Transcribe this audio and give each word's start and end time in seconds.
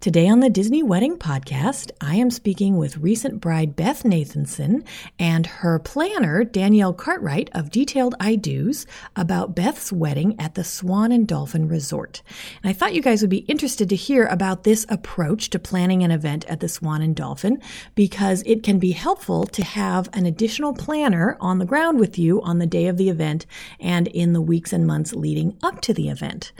Today 0.00 0.28
on 0.28 0.38
the 0.38 0.48
Disney 0.48 0.80
Wedding 0.80 1.16
Podcast, 1.16 1.90
I 2.00 2.14
am 2.14 2.30
speaking 2.30 2.76
with 2.76 2.98
recent 2.98 3.40
bride 3.40 3.74
Beth 3.74 4.04
Nathanson 4.04 4.86
and 5.18 5.44
her 5.44 5.80
planner, 5.80 6.44
Danielle 6.44 6.94
Cartwright 6.94 7.50
of 7.52 7.72
Detailed 7.72 8.14
I 8.20 8.36
Do's, 8.36 8.86
about 9.16 9.56
Beth's 9.56 9.92
wedding 9.92 10.36
at 10.38 10.54
the 10.54 10.62
Swan 10.62 11.10
and 11.10 11.26
Dolphin 11.26 11.66
Resort. 11.66 12.22
And 12.62 12.70
I 12.70 12.74
thought 12.74 12.94
you 12.94 13.02
guys 13.02 13.22
would 13.22 13.28
be 13.28 13.38
interested 13.38 13.88
to 13.88 13.96
hear 13.96 14.26
about 14.26 14.62
this 14.62 14.86
approach 14.88 15.50
to 15.50 15.58
planning 15.58 16.04
an 16.04 16.12
event 16.12 16.44
at 16.44 16.60
the 16.60 16.68
Swan 16.68 17.02
and 17.02 17.16
Dolphin 17.16 17.60
because 17.96 18.44
it 18.46 18.62
can 18.62 18.78
be 18.78 18.92
helpful 18.92 19.46
to 19.46 19.64
have 19.64 20.08
an 20.12 20.26
additional 20.26 20.74
planner 20.74 21.36
on 21.40 21.58
the 21.58 21.66
ground 21.66 21.98
with 21.98 22.16
you 22.16 22.40
on 22.42 22.60
the 22.60 22.68
day 22.68 22.86
of 22.86 22.98
the 22.98 23.08
event 23.08 23.46
and 23.80 24.06
in 24.06 24.32
the 24.32 24.40
weeks 24.40 24.72
and 24.72 24.86
months 24.86 25.12
leading 25.12 25.58
up 25.60 25.80
to 25.80 25.92
the 25.92 26.08
event. 26.08 26.52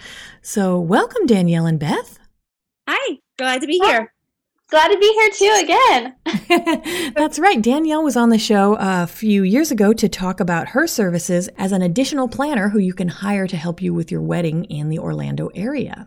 So, 0.42 0.80
welcome, 0.80 1.24
Danielle 1.24 1.66
and 1.66 1.78
Beth. 1.78 2.18
Hi, 2.88 3.18
glad 3.38 3.60
to 3.62 3.66
be 3.66 3.78
here. 3.78 4.12
Glad 4.70 4.88
to 4.88 4.98
be 4.98 5.12
here 5.14 5.30
too 5.30 5.64
again. 5.64 7.12
That's 7.14 7.38
right. 7.38 7.62
Danielle 7.62 8.02
was 8.04 8.16
on 8.16 8.28
the 8.28 8.38
show 8.38 8.76
a 8.78 9.06
few 9.06 9.42
years 9.42 9.70
ago 9.70 9.94
to 9.94 10.08
talk 10.10 10.40
about 10.40 10.68
her 10.68 10.86
services 10.86 11.48
as 11.56 11.72
an 11.72 11.80
additional 11.80 12.28
planner 12.28 12.68
who 12.68 12.78
you 12.78 12.92
can 12.92 13.08
hire 13.08 13.46
to 13.46 13.56
help 13.56 13.80
you 13.80 13.94
with 13.94 14.12
your 14.12 14.20
wedding 14.20 14.64
in 14.64 14.90
the 14.90 14.98
Orlando 14.98 15.48
area. 15.54 16.06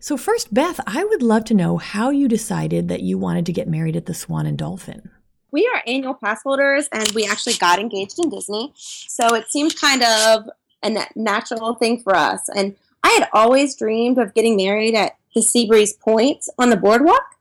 So, 0.00 0.16
first, 0.16 0.54
Beth, 0.54 0.80
I 0.86 1.04
would 1.04 1.22
love 1.22 1.44
to 1.46 1.54
know 1.54 1.76
how 1.76 2.08
you 2.08 2.28
decided 2.28 2.88
that 2.88 3.02
you 3.02 3.18
wanted 3.18 3.44
to 3.46 3.52
get 3.52 3.68
married 3.68 3.96
at 3.96 4.06
the 4.06 4.14
Swan 4.14 4.46
and 4.46 4.56
Dolphin. 4.56 5.10
We 5.50 5.68
are 5.74 5.82
annual 5.86 6.14
pass 6.14 6.42
holders 6.42 6.88
and 6.92 7.08
we 7.10 7.26
actually 7.26 7.54
got 7.54 7.78
engaged 7.78 8.18
in 8.18 8.30
Disney. 8.30 8.72
So, 8.74 9.34
it 9.34 9.50
seemed 9.50 9.78
kind 9.78 10.02
of 10.02 10.48
a 10.82 11.06
natural 11.14 11.74
thing 11.74 12.00
for 12.00 12.14
us. 12.14 12.48
And 12.54 12.74
I 13.02 13.08
had 13.18 13.28
always 13.34 13.76
dreamed 13.76 14.18
of 14.18 14.32
getting 14.32 14.56
married 14.56 14.94
at 14.94 15.16
the 15.34 15.40
Seabreeze 15.40 15.98
Point 15.98 16.44
on 16.58 16.70
the 16.70 16.76
boardwalk. 16.76 17.36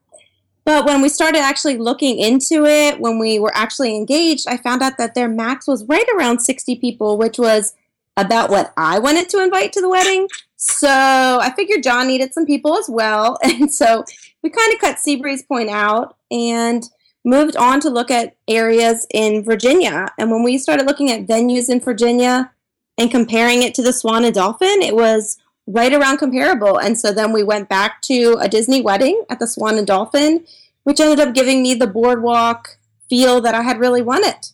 But 0.65 0.85
when 0.85 1.01
we 1.01 1.07
started 1.07 1.39
actually 1.39 1.77
looking 1.77 2.19
into 2.19 2.65
it, 2.65 2.99
when 2.99 3.19
we 3.19 3.39
were 3.39 3.55
actually 3.55 3.95
engaged, 3.95 4.47
I 4.49 4.57
found 4.57 4.81
out 4.81 4.97
that 4.97 5.15
their 5.15 5.29
max 5.29 5.65
was 5.65 5.85
right 5.85 6.05
around 6.13 6.39
60 6.39 6.75
people, 6.75 7.17
which 7.17 7.39
was 7.39 7.73
about 8.17 8.49
what 8.49 8.73
I 8.75 8.99
wanted 8.99 9.29
to 9.29 9.41
invite 9.41 9.71
to 9.73 9.81
the 9.81 9.87
wedding. 9.87 10.27
So 10.57 10.89
I 10.89 11.53
figured 11.55 11.83
John 11.83 12.07
needed 12.07 12.33
some 12.33 12.45
people 12.45 12.77
as 12.77 12.89
well. 12.89 13.39
And 13.43 13.73
so 13.73 14.03
we 14.43 14.49
kind 14.49 14.73
of 14.73 14.79
cut 14.79 14.97
Seabreeze 14.97 15.47
Point 15.47 15.69
out 15.69 16.17
and 16.31 16.83
moved 17.23 17.55
on 17.55 17.79
to 17.81 17.89
look 17.89 18.11
at 18.11 18.35
areas 18.47 19.07
in 19.13 19.43
Virginia. 19.43 20.11
And 20.17 20.31
when 20.31 20.43
we 20.43 20.57
started 20.57 20.85
looking 20.85 21.11
at 21.11 21.27
venues 21.27 21.69
in 21.69 21.79
Virginia 21.79 22.51
and 22.97 23.11
comparing 23.11 23.63
it 23.63 23.73
to 23.75 23.83
the 23.83 23.93
Swan 23.93 24.25
and 24.25 24.33
Dolphin, 24.33 24.81
it 24.81 24.95
was 24.95 25.37
right 25.67 25.93
around 25.93 26.17
comparable. 26.17 26.79
And 26.79 26.97
so 26.97 27.11
then 27.11 27.33
we 27.33 27.43
went 27.43 27.69
back 27.69 28.01
to 28.03 28.37
a 28.39 28.47
Disney 28.47 28.81
wedding 28.81 29.23
at 29.29 29.39
the 29.39 29.47
Swan 29.47 29.77
and 29.77 29.85
Dolphin, 29.85 30.45
which 30.83 30.99
ended 30.99 31.19
up 31.19 31.35
giving 31.35 31.61
me 31.61 31.73
the 31.75 31.87
boardwalk 31.87 32.77
feel 33.09 33.41
that 33.41 33.53
I 33.53 33.61
had 33.61 33.79
really 33.79 34.01
wanted. 34.01 34.49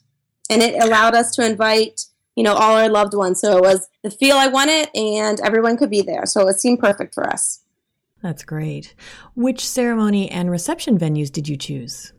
And 0.50 0.62
it 0.62 0.82
allowed 0.84 1.16
us 1.16 1.32
to 1.36 1.46
invite, 1.46 2.06
you 2.36 2.44
know, 2.44 2.54
all 2.54 2.76
our 2.76 2.90
loved 2.90 3.14
ones. 3.14 3.40
So 3.40 3.58
it 3.58 3.62
was 3.62 3.88
the 4.02 4.12
feel 4.12 4.38
I 4.38 4.48
wanted 4.48 4.90
and 4.96 5.40
everyone 5.42 5.78
could 5.78 5.92
be 5.92 6.02
there. 6.02 6.26
So 6.26 6.48
it 6.48 6.60
seemed 6.60 6.80
perfect 6.80 7.14
for 7.14 7.30
us. 7.30 7.62
That's 8.22 8.44
great. 8.44 8.96
Which 9.36 9.68
ceremony 9.68 10.32
and 10.32 10.50
reception 10.50 10.98
venues 10.98 11.32
did 11.32 11.48
you 11.48 11.58
choose? 11.58 12.14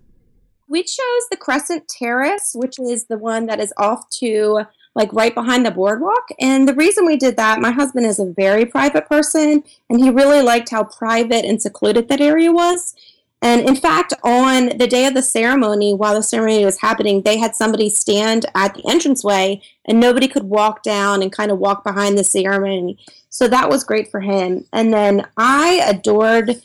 We 0.69 0.83
chose 0.83 1.29
the 1.31 1.37
Crescent 1.37 1.89
Terrace, 1.89 2.53
which 2.55 2.79
is 2.79 3.07
the 3.07 3.19
one 3.19 3.47
that 3.47 3.61
is 3.61 3.73
off 3.77 4.09
to 4.19 4.67
like 4.95 5.13
right 5.13 5.35
behind 5.35 5.67
the 5.67 5.71
boardwalk. 5.71 6.29
And 6.39 6.69
the 6.69 6.75
reason 6.75 7.07
we 7.07 7.17
did 7.17 7.37
that, 7.37 7.61
my 7.61 7.71
husband 7.71 8.07
is 8.07 8.19
a 8.19 8.33
very 8.33 8.65
private 8.65 9.09
person, 9.09 9.63
and 9.91 10.01
he 10.01 10.11
really 10.11 10.43
liked 10.43 10.71
how 10.71 10.85
private 10.85 11.45
and 11.45 11.61
secluded 11.61 12.09
that 12.09 12.21
area 12.21 12.53
was. 12.53 12.95
And 13.43 13.69
in 13.69 13.77
fact, 13.77 14.15
on 14.23 14.79
the 14.79 14.87
day 14.87 15.05
of 15.05 15.13
the 15.13 15.21
ceremony, 15.21 15.93
while 15.93 16.15
the 16.15 16.23
ceremony 16.23 16.65
was 16.65 16.81
happening, 16.81 17.21
they 17.21 17.37
had 17.37 17.55
somebody 17.55 17.91
stand 17.91 18.47
at 18.55 18.75
the 18.75 18.83
entranceway 18.89 19.61
and 19.85 20.01
nobody 20.01 20.29
could 20.29 20.45
walk 20.45 20.83
down 20.83 21.21
and 21.23 21.31
kind 21.31 21.51
of 21.51 21.59
walk 21.59 21.85
behind 21.85 22.17
the 22.17 22.25
ceremony. 22.25 22.99
So 23.29 23.47
that 23.49 23.69
was 23.69 23.85
great 23.85 24.11
for 24.11 24.21
him. 24.21 24.65
And 24.73 24.95
then 24.95 25.27
I 25.37 25.83
adored 25.87 26.63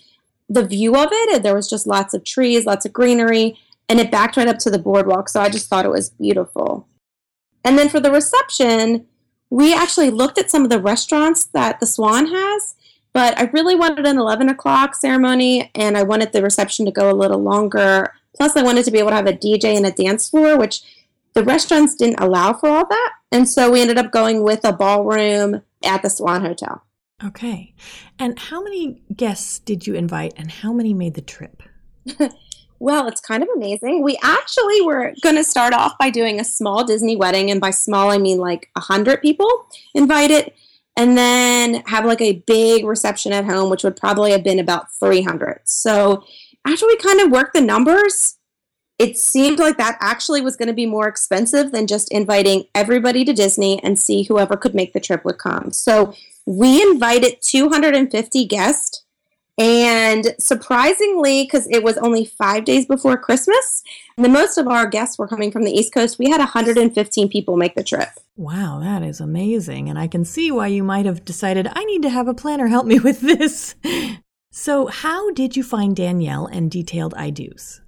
the 0.48 0.66
view 0.66 0.96
of 0.96 1.10
it. 1.12 1.44
There 1.44 1.56
was 1.56 1.70
just 1.70 1.86
lots 1.86 2.14
of 2.14 2.24
trees, 2.24 2.66
lots 2.66 2.86
of 2.86 2.94
greenery, 2.94 3.60
and 3.90 4.00
it 4.00 4.10
backed 4.10 4.38
right 4.38 4.48
up 4.48 4.60
to 4.60 4.70
the 4.70 4.80
boardwalk. 4.80 5.28
So 5.28 5.42
I 5.42 5.50
just 5.50 5.68
thought 5.68 5.84
it 5.84 5.92
was 5.92 6.12
beautiful. 6.12 6.88
And 7.64 7.78
then 7.78 7.90
for 7.90 8.00
the 8.00 8.12
reception, 8.12 9.06
we 9.50 9.74
actually 9.74 10.10
looked 10.10 10.38
at 10.38 10.50
some 10.50 10.64
of 10.64 10.70
the 10.70 10.82
restaurants 10.82 11.46
that 11.46 11.80
the 11.80 11.86
Swan 11.86 12.28
has, 12.28 12.76
but 13.14 13.38
I 13.40 13.50
really 13.52 13.76
wanted 13.76 14.06
an 14.06 14.18
11 14.18 14.50
o'clock 14.50 14.96
ceremony 14.96 15.72
and 15.76 15.98
I 15.98 16.04
wanted 16.04 16.32
the 16.32 16.44
reception 16.44 16.86
to 16.86 16.92
go 16.92 17.10
a 17.10 17.14
little 17.14 17.42
longer. 17.42 18.14
Plus, 18.36 18.56
I 18.56 18.64
wanted 18.64 18.86
to 18.86 18.92
be 18.92 19.00
able 19.00 19.10
to 19.10 19.16
have 19.16 19.28
a 19.28 19.34
DJ 19.34 19.76
and 19.76 19.86
a 19.86 19.92
dance 19.92 20.30
floor, 20.30 20.58
which 20.58 20.82
the 21.34 21.44
restaurants 21.44 21.96
didn't 21.96 22.20
allow 22.20 22.54
for 22.54 22.70
all 22.70 22.88
that. 22.88 23.12
And 23.32 23.48
so 23.48 23.72
we 23.72 23.82
ended 23.82 23.98
up 23.98 24.12
going 24.12 24.44
with 24.44 24.64
a 24.64 24.74
ballroom 24.74 25.62
at 25.84 26.02
the 26.02 26.10
Swan 26.10 26.42
Hotel. 26.42 26.84
Okay. 27.24 27.74
And 28.18 28.40
how 28.40 28.64
many 28.64 29.02
guests 29.16 29.60
did 29.60 29.86
you 29.86 29.96
invite 29.96 30.34
and 30.38 30.52
how 30.52 30.72
many 30.72 30.94
made 30.94 31.16
the 31.16 31.22
trip? 31.22 31.64
Well, 32.80 33.08
it's 33.08 33.20
kind 33.20 33.44
of 33.44 33.50
amazing. 33.56 34.04
We 34.04 34.18
actually 34.24 34.82
were 34.82 35.14
going 35.22 35.36
to 35.36 35.44
start 35.44 35.74
off 35.74 35.98
by 35.98 36.10
doing 36.10 36.40
a 36.40 36.46
small 36.46 36.86
Disney 36.86 37.18
wedding, 37.18 37.52
and 37.52 37.60
by 37.60 37.72
small, 37.72 38.10
I 38.10 38.18
mean 38.18 38.38
like 38.38 38.70
100 38.74 39.22
people 39.22 39.68
invited, 39.94 40.54
and 40.96 41.18
then 41.18 41.84
have 41.88 42.06
like 42.06 42.22
a 42.22 42.42
big 42.48 42.86
reception 42.86 43.34
at 43.34 43.46
home, 43.46 43.70
which 43.70 43.84
would 43.84 43.98
probably 43.98 44.32
have 44.32 44.44
been 44.44 44.60
about 44.60 44.92
300. 44.94 45.62
So, 45.66 46.24
after 46.66 46.88
we 46.88 46.98
kind 46.98 47.20
of 47.20 47.32
worked 47.32 47.54
the 47.54 47.62
numbers, 47.62 48.38
it 48.98 49.18
seemed 49.18 49.60
like 49.60 49.78
that 49.78 49.98
actually 50.02 50.42
was 50.42 50.56
going 50.56 50.68
to 50.68 50.74
be 50.74 50.86
more 50.86 51.08
expensive 51.08 51.72
than 51.72 51.88
just 51.88 52.12
inviting 52.12 52.66
everybody 52.76 53.24
to 53.26 53.34
Disney 53.34 53.82
and 53.84 54.00
see 54.00 54.24
whoever 54.24 54.56
could 54.58 54.76
make 54.76 54.94
the 54.94 55.00
trip 55.00 55.26
would 55.26 55.38
come. 55.38 55.72
So, 55.72 56.14
we 56.46 56.82
invited 56.82 57.42
250 57.42 58.46
guests 58.46 59.04
and 59.60 60.34
surprisingly, 60.40 61.44
because 61.44 61.68
it 61.70 61.84
was 61.84 61.98
only 61.98 62.24
five 62.24 62.64
days 62.64 62.86
before 62.86 63.18
Christmas, 63.18 63.84
the 64.18 64.30
most 64.30 64.58
of 64.58 64.68
our 64.68 64.88
guests 64.88 65.20
were 65.20 65.28
coming 65.28 65.52
from 65.52 65.64
the 65.64 65.72
East 65.72 65.94
Coast. 65.94 66.18
We 66.18 66.30
had 66.30 66.40
115 66.40 67.28
people 67.28 67.58
make 67.58 67.76
the 67.76 67.84
trip. 67.84 68.08
Wow, 68.38 68.80
that 68.82 69.04
is 69.04 69.20
amazing. 69.20 69.90
And 69.90 70.00
I 70.00 70.08
can 70.08 70.24
see 70.24 70.50
why 70.50 70.68
you 70.68 70.82
might 70.82 71.06
have 71.06 71.26
decided, 71.26 71.68
I 71.74 71.84
need 71.84 72.02
to 72.04 72.10
have 72.10 72.30
a 72.30 72.34
planner 72.34 72.68
help 72.68 72.86
me 72.86 73.00
with 73.00 73.20
this. 73.20 73.76
So, 74.52 74.88
how 74.88 75.30
did 75.30 75.56
you 75.56 75.62
find 75.62 75.96
Danielle 75.96 76.48
and 76.48 76.72
Detailed 76.72 77.14
I 77.14 77.30
Do's? 77.30 77.82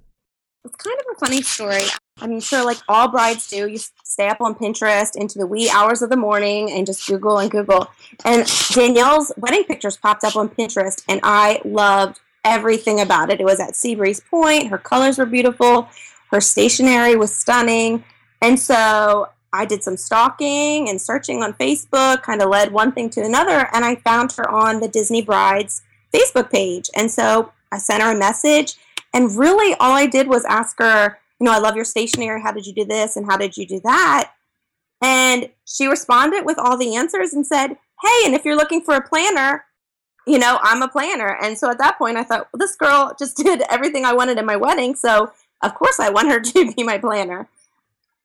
It's 0.64 0.76
kind 0.76 0.96
of 1.00 1.16
a 1.16 1.18
funny 1.18 1.42
story. 1.42 1.82
I 2.18 2.26
mean, 2.26 2.40
sure, 2.40 2.64
like 2.64 2.78
all 2.88 3.08
brides 3.08 3.48
do, 3.48 3.66
you 3.66 3.78
stay 4.04 4.28
up 4.28 4.40
on 4.40 4.54
Pinterest 4.54 5.16
into 5.16 5.38
the 5.38 5.46
wee 5.46 5.70
hours 5.70 6.02
of 6.02 6.10
the 6.10 6.16
morning 6.16 6.70
and 6.70 6.86
just 6.86 7.06
Google 7.06 7.38
and 7.38 7.50
Google. 7.50 7.90
And 8.24 8.46
Danielle's 8.72 9.32
wedding 9.36 9.64
pictures 9.64 9.96
popped 9.96 10.22
up 10.22 10.36
on 10.36 10.48
Pinterest, 10.48 11.02
and 11.08 11.20
I 11.22 11.60
loved 11.64 12.20
everything 12.44 13.00
about 13.00 13.30
it. 13.30 13.40
It 13.40 13.44
was 13.44 13.60
at 13.60 13.72
Seabreeze 13.72 14.24
Point. 14.28 14.68
Her 14.68 14.78
colors 14.78 15.18
were 15.18 15.26
beautiful. 15.26 15.88
Her 16.30 16.40
stationery 16.40 17.16
was 17.16 17.34
stunning. 17.34 18.04
And 18.40 18.58
so 18.58 19.28
I 19.52 19.64
did 19.64 19.82
some 19.82 19.96
stalking 19.96 20.88
and 20.88 21.00
searching 21.00 21.42
on 21.42 21.52
Facebook, 21.54 22.22
kind 22.22 22.42
of 22.42 22.48
led 22.48 22.72
one 22.72 22.92
thing 22.92 23.10
to 23.10 23.22
another, 23.22 23.68
and 23.72 23.84
I 23.84 23.96
found 23.96 24.32
her 24.32 24.50
on 24.50 24.80
the 24.80 24.88
Disney 24.88 25.22
Brides 25.22 25.82
Facebook 26.12 26.50
page. 26.50 26.88
And 26.96 27.10
so 27.10 27.52
I 27.70 27.78
sent 27.78 28.02
her 28.02 28.12
a 28.12 28.18
message, 28.18 28.76
and 29.12 29.36
really 29.36 29.74
all 29.74 29.92
I 29.92 30.06
did 30.06 30.28
was 30.28 30.44
ask 30.46 30.78
her, 30.78 31.18
you 31.42 31.46
know, 31.46 31.52
I 31.52 31.58
love 31.58 31.74
your 31.74 31.84
stationery. 31.84 32.40
How 32.40 32.52
did 32.52 32.68
you 32.68 32.72
do 32.72 32.84
this? 32.84 33.16
And 33.16 33.26
how 33.26 33.36
did 33.36 33.56
you 33.56 33.66
do 33.66 33.80
that? 33.80 34.30
And 35.02 35.50
she 35.64 35.88
responded 35.88 36.46
with 36.46 36.56
all 36.56 36.78
the 36.78 36.94
answers 36.94 37.32
and 37.32 37.44
said, 37.44 37.76
Hey, 38.00 38.20
and 38.24 38.32
if 38.32 38.44
you're 38.44 38.54
looking 38.54 38.80
for 38.80 38.94
a 38.94 39.02
planner, 39.02 39.64
you 40.24 40.38
know, 40.38 40.60
I'm 40.62 40.82
a 40.82 40.88
planner. 40.88 41.36
And 41.42 41.58
so 41.58 41.68
at 41.68 41.78
that 41.78 41.98
point, 41.98 42.16
I 42.16 42.22
thought, 42.22 42.46
well, 42.52 42.60
this 42.60 42.76
girl 42.76 43.12
just 43.18 43.36
did 43.36 43.64
everything 43.68 44.04
I 44.04 44.12
wanted 44.12 44.38
in 44.38 44.46
my 44.46 44.54
wedding. 44.54 44.94
So, 44.94 45.32
of 45.64 45.74
course, 45.74 45.98
I 45.98 46.10
want 46.10 46.30
her 46.30 46.38
to 46.52 46.72
be 46.74 46.84
my 46.84 46.98
planner. 46.98 47.48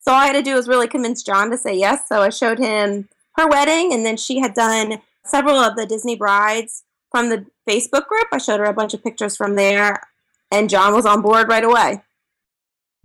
So, 0.02 0.12
all 0.12 0.20
I 0.20 0.28
had 0.28 0.34
to 0.34 0.44
do 0.44 0.54
was 0.54 0.68
really 0.68 0.88
convince 0.88 1.24
John 1.24 1.50
to 1.50 1.58
say 1.58 1.76
yes. 1.76 2.08
So, 2.08 2.22
I 2.22 2.30
showed 2.30 2.60
him 2.60 3.10
her 3.36 3.48
wedding, 3.48 3.92
and 3.94 4.06
then 4.06 4.16
she 4.16 4.42
had 4.42 4.54
done 4.54 5.02
several 5.26 5.58
of 5.58 5.76
the 5.76 5.88
Disney 5.88 6.16
brides 6.16 6.84
from 7.10 7.30
the 7.30 7.48
Facebook 7.68 8.06
group. 8.06 8.28
I 8.32 8.38
showed 8.38 8.60
her 8.60 8.68
a 8.68 8.74
bunch 8.74 8.94
of 8.94 9.04
pictures 9.04 9.36
from 9.36 9.56
there, 9.56 10.04
and 10.52 10.70
John 10.70 10.94
was 10.94 11.08
on 11.08 11.24
board 11.24 11.48
right 11.50 11.64
away. 11.64 12.04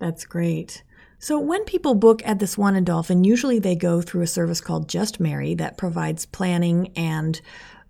That's 0.02 0.24
great. 0.24 0.82
So, 1.20 1.38
when 1.38 1.62
people 1.62 1.94
book 1.94 2.22
at 2.24 2.40
the 2.40 2.48
Swan 2.48 2.74
and 2.74 2.84
Dolphin, 2.84 3.22
usually 3.22 3.60
they 3.60 3.76
go 3.76 4.02
through 4.02 4.22
a 4.22 4.26
service 4.26 4.60
called 4.60 4.88
Just 4.88 5.20
Marry 5.20 5.54
that 5.54 5.78
provides 5.78 6.26
planning 6.26 6.90
and 6.96 7.40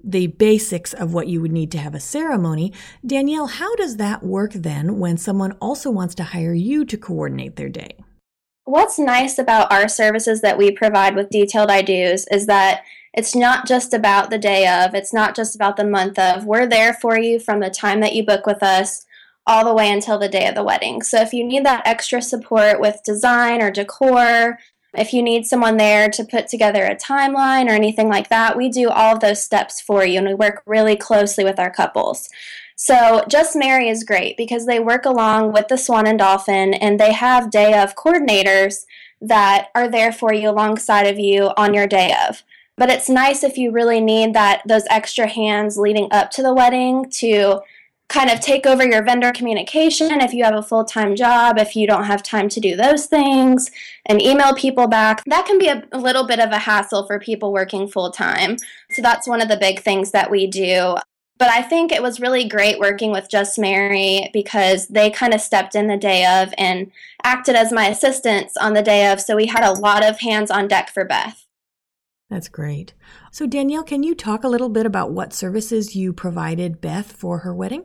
the 0.04 0.26
basics 0.26 0.92
of 0.92 1.14
what 1.14 1.28
you 1.28 1.40
would 1.40 1.52
need 1.52 1.72
to 1.72 1.78
have 1.78 1.94
a 1.94 2.00
ceremony. 2.00 2.70
Danielle, 3.06 3.46
how 3.46 3.74
does 3.76 3.96
that 3.96 4.22
work 4.22 4.52
then 4.52 4.98
when 4.98 5.16
someone 5.16 5.52
also 5.52 5.90
wants 5.90 6.14
to 6.16 6.22
hire 6.22 6.52
you 6.52 6.84
to 6.84 6.98
coordinate 6.98 7.56
their 7.56 7.70
day? 7.70 7.96
What's 8.64 8.98
nice 8.98 9.38
about 9.38 9.72
our 9.72 9.88
services 9.88 10.42
that 10.42 10.58
we 10.58 10.70
provide 10.70 11.16
with 11.16 11.30
detailed 11.30 11.70
I 11.70 11.80
do's 11.80 12.26
is 12.30 12.44
that 12.44 12.82
it's 13.14 13.34
not 13.34 13.66
just 13.66 13.94
about 13.94 14.28
the 14.28 14.36
day 14.36 14.68
of, 14.68 14.94
it's 14.94 15.14
not 15.14 15.34
just 15.34 15.54
about 15.54 15.78
the 15.78 15.84
month 15.86 16.18
of. 16.18 16.44
We're 16.44 16.66
there 16.66 16.92
for 16.92 17.18
you 17.18 17.40
from 17.40 17.60
the 17.60 17.70
time 17.70 18.00
that 18.00 18.14
you 18.14 18.22
book 18.22 18.44
with 18.44 18.62
us 18.62 19.06
all 19.46 19.64
the 19.64 19.74
way 19.74 19.90
until 19.90 20.18
the 20.18 20.28
day 20.28 20.46
of 20.46 20.54
the 20.54 20.62
wedding. 20.62 21.02
So 21.02 21.20
if 21.20 21.32
you 21.32 21.44
need 21.44 21.64
that 21.64 21.86
extra 21.86 22.22
support 22.22 22.80
with 22.80 23.02
design 23.04 23.60
or 23.60 23.70
decor, 23.70 24.58
if 24.94 25.12
you 25.12 25.22
need 25.22 25.46
someone 25.46 25.78
there 25.78 26.10
to 26.10 26.24
put 26.24 26.48
together 26.48 26.84
a 26.84 26.96
timeline 26.96 27.66
or 27.66 27.72
anything 27.72 28.08
like 28.08 28.28
that, 28.28 28.56
we 28.56 28.68
do 28.68 28.88
all 28.90 29.14
of 29.14 29.20
those 29.20 29.42
steps 29.42 29.80
for 29.80 30.04
you 30.04 30.18
and 30.18 30.28
we 30.28 30.34
work 30.34 30.62
really 30.66 30.96
closely 30.96 31.44
with 31.44 31.58
our 31.58 31.70
couples. 31.70 32.28
So, 32.76 33.24
Just 33.28 33.56
Marry 33.56 33.88
is 33.88 34.04
great 34.04 34.36
because 34.36 34.66
they 34.66 34.80
work 34.80 35.04
along 35.04 35.52
with 35.52 35.68
the 35.68 35.78
Swan 35.78 36.06
and 36.06 36.18
Dolphin 36.18 36.74
and 36.74 36.98
they 36.98 37.12
have 37.12 37.50
day 37.50 37.80
of 37.80 37.94
coordinators 37.94 38.84
that 39.20 39.68
are 39.74 39.88
there 39.88 40.12
for 40.12 40.34
you 40.34 40.50
alongside 40.50 41.06
of 41.06 41.18
you 41.18 41.52
on 41.56 41.74
your 41.74 41.86
day 41.86 42.14
of. 42.28 42.42
But 42.76 42.90
it's 42.90 43.08
nice 43.08 43.44
if 43.44 43.56
you 43.56 43.70
really 43.70 44.00
need 44.00 44.34
that 44.34 44.62
those 44.66 44.84
extra 44.90 45.26
hands 45.26 45.78
leading 45.78 46.08
up 46.10 46.30
to 46.32 46.42
the 46.42 46.54
wedding 46.54 47.08
to 47.18 47.60
kind 48.12 48.30
of 48.30 48.40
take 48.40 48.66
over 48.66 48.84
your 48.84 49.02
vendor 49.02 49.32
communication 49.32 50.20
if 50.20 50.34
you 50.34 50.44
have 50.44 50.54
a 50.54 50.62
full 50.62 50.84
time 50.84 51.16
job, 51.16 51.58
if 51.58 51.74
you 51.74 51.86
don't 51.86 52.04
have 52.04 52.22
time 52.22 52.48
to 52.50 52.60
do 52.60 52.76
those 52.76 53.06
things, 53.06 53.70
and 54.06 54.20
email 54.20 54.54
people 54.54 54.86
back. 54.86 55.24
That 55.24 55.46
can 55.46 55.58
be 55.58 55.68
a, 55.68 55.82
a 55.92 55.98
little 55.98 56.26
bit 56.26 56.38
of 56.38 56.50
a 56.50 56.58
hassle 56.58 57.06
for 57.06 57.18
people 57.18 57.52
working 57.52 57.88
full 57.88 58.10
time. 58.10 58.58
So 58.90 59.00
that's 59.00 59.26
one 59.26 59.40
of 59.40 59.48
the 59.48 59.56
big 59.56 59.80
things 59.80 60.10
that 60.10 60.30
we 60.30 60.46
do. 60.46 60.96
But 61.38 61.48
I 61.48 61.62
think 61.62 61.90
it 61.90 62.02
was 62.02 62.20
really 62.20 62.46
great 62.46 62.78
working 62.78 63.10
with 63.10 63.30
Just 63.30 63.58
Marry 63.58 64.30
because 64.32 64.86
they 64.88 65.10
kind 65.10 65.32
of 65.32 65.40
stepped 65.40 65.74
in 65.74 65.88
the 65.88 65.96
day 65.96 66.24
of 66.24 66.52
and 66.58 66.92
acted 67.24 67.56
as 67.56 67.72
my 67.72 67.88
assistants 67.88 68.56
on 68.58 68.74
the 68.74 68.82
day 68.82 69.10
of. 69.10 69.20
So 69.20 69.34
we 69.34 69.46
had 69.46 69.64
a 69.64 69.72
lot 69.72 70.04
of 70.04 70.20
hands 70.20 70.50
on 70.50 70.68
deck 70.68 70.90
for 70.90 71.04
Beth. 71.04 71.46
That's 72.30 72.48
great. 72.48 72.94
So, 73.30 73.46
Danielle, 73.46 73.82
can 73.82 74.02
you 74.02 74.14
talk 74.14 74.44
a 74.44 74.48
little 74.48 74.68
bit 74.68 74.86
about 74.86 75.10
what 75.10 75.32
services 75.32 75.96
you 75.96 76.12
provided 76.12 76.80
Beth 76.80 77.12
for 77.12 77.38
her 77.38 77.54
wedding? 77.54 77.84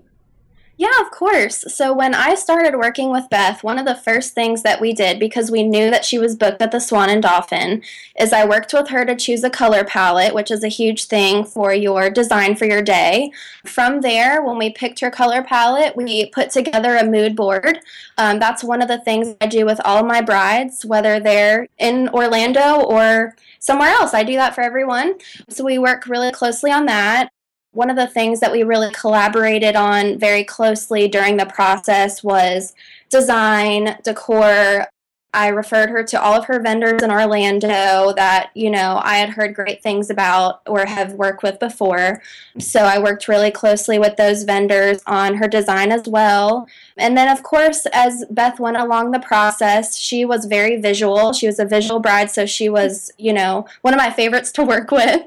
Yeah, 0.79 1.01
of 1.01 1.09
course. 1.09 1.65
So 1.74 1.91
when 1.91 2.13
I 2.13 2.35
started 2.35 2.77
working 2.77 3.09
with 3.09 3.31
Beth, 3.31 3.63
one 3.63 3.79
of 3.79 3.85
the 3.85 3.95
first 3.95 4.35
things 4.35 4.62
that 4.62 4.79
we 4.79 4.94
did, 4.94 5.19
because 5.19 5.50
we 5.50 5.63
knew 5.63 5.89
that 5.89 6.06
she 6.06 6.19
was 6.19 6.35
booked 6.35 6.62
at 6.62 6.71
the 6.71 6.79
Swan 6.79 7.09
and 7.09 7.21
Dolphin, 7.24 7.81
is 8.19 8.31
I 8.31 8.45
worked 8.45 8.74
with 8.74 8.89
her 8.89 9.03
to 9.03 9.15
choose 9.15 9.44
a 9.44 9.50
color 9.50 9.83
palette, 9.83 10.35
which 10.35 10.51
is 10.51 10.63
a 10.63 10.68
huge 10.68 11.06
thing 11.06 11.44
for 11.44 11.74
your 11.74 12.12
design 12.12 12.56
for 12.56 12.65
your 12.65 12.83
day. 12.83 13.31
From 13.65 14.01
there, 14.01 14.44
when 14.44 14.59
we 14.59 14.69
picked 14.69 15.00
her 15.00 15.09
color 15.09 15.41
palette, 15.41 15.95
we 15.95 16.27
put 16.27 16.51
together 16.51 16.95
a 16.95 17.03
mood 17.03 17.35
board. 17.35 17.79
Um, 18.19 18.38
that's 18.38 18.63
one 18.63 18.83
of 18.83 18.88
the 18.88 19.00
things 19.00 19.35
I 19.41 19.47
do 19.47 19.65
with 19.65 19.81
all 19.83 20.03
my 20.03 20.21
brides, 20.21 20.85
whether 20.85 21.19
they're 21.19 21.68
in 21.79 22.07
Orlando 22.09 22.81
or 22.81 23.35
somewhere 23.59 23.89
else. 23.89 24.13
I 24.13 24.21
do 24.21 24.35
that 24.35 24.53
for 24.53 24.62
everyone. 24.62 25.15
So 25.50 25.63
we 25.63 25.79
work 25.79 26.06
really 26.06 26.31
closely 26.31 26.71
on 26.71 26.85
that. 26.85 27.31
One 27.72 27.90
of 27.90 27.96
the 27.96 28.08
things 28.08 28.40
that 28.40 28.52
we 28.52 28.64
really 28.64 28.92
collaborated 28.92 29.75
on 29.75 30.18
very 30.18 30.44
closely 30.44 31.08
during 31.08 31.38
the 31.38 31.46
process 31.46 32.24
was 32.24 32.74
design, 33.10 33.98
decor. 34.04 34.88
I 35.34 35.50
referred 35.50 35.90
her 35.90 36.04
to 36.04 36.19
all 36.19 36.34
of 36.34 36.46
her 36.46 36.60
vendors 36.60 37.04
in 37.04 37.12
Orlando 37.12 38.14
that, 38.14 38.50
you 38.56 38.72
know, 38.72 39.00
I 39.04 39.18
had 39.18 39.30
heard 39.30 39.54
great 39.54 39.84
things 39.84 40.10
about 40.10 40.62
or 40.66 40.86
have 40.86 41.14
worked 41.14 41.44
with 41.44 41.60
before. 41.60 42.24
So 42.58 42.80
I 42.80 42.98
worked 42.98 43.28
really 43.28 43.52
closely 43.52 44.00
with 44.00 44.16
those 44.16 44.44
vendors 44.44 45.04
on 45.06 45.36
her 45.36 45.48
design 45.48 45.92
as 45.92 46.08
well. 46.08 46.68
And 46.96 47.16
then, 47.16 47.28
of 47.28 47.44
course, 47.44 47.86
as 47.94 48.25
Beth 48.31 48.60
went 48.60 48.78
along 48.78 49.12
the 49.12 49.20
process, 49.20 49.98
she 49.98 50.25
was 50.25 50.46
very 50.46 50.81
visual. 50.81 51.34
She 51.34 51.46
was 51.46 51.60
a 51.60 51.66
visual 51.66 52.00
bride, 52.00 52.31
so 52.31 52.48
she 52.48 52.70
was, 52.70 53.12
you 53.20 53.34
know, 53.34 53.68
one 53.81 53.94
of 53.94 54.00
my 54.00 54.10
favorites 54.10 54.52
to 54.54 54.63
work 54.63 54.90
with 54.90 55.22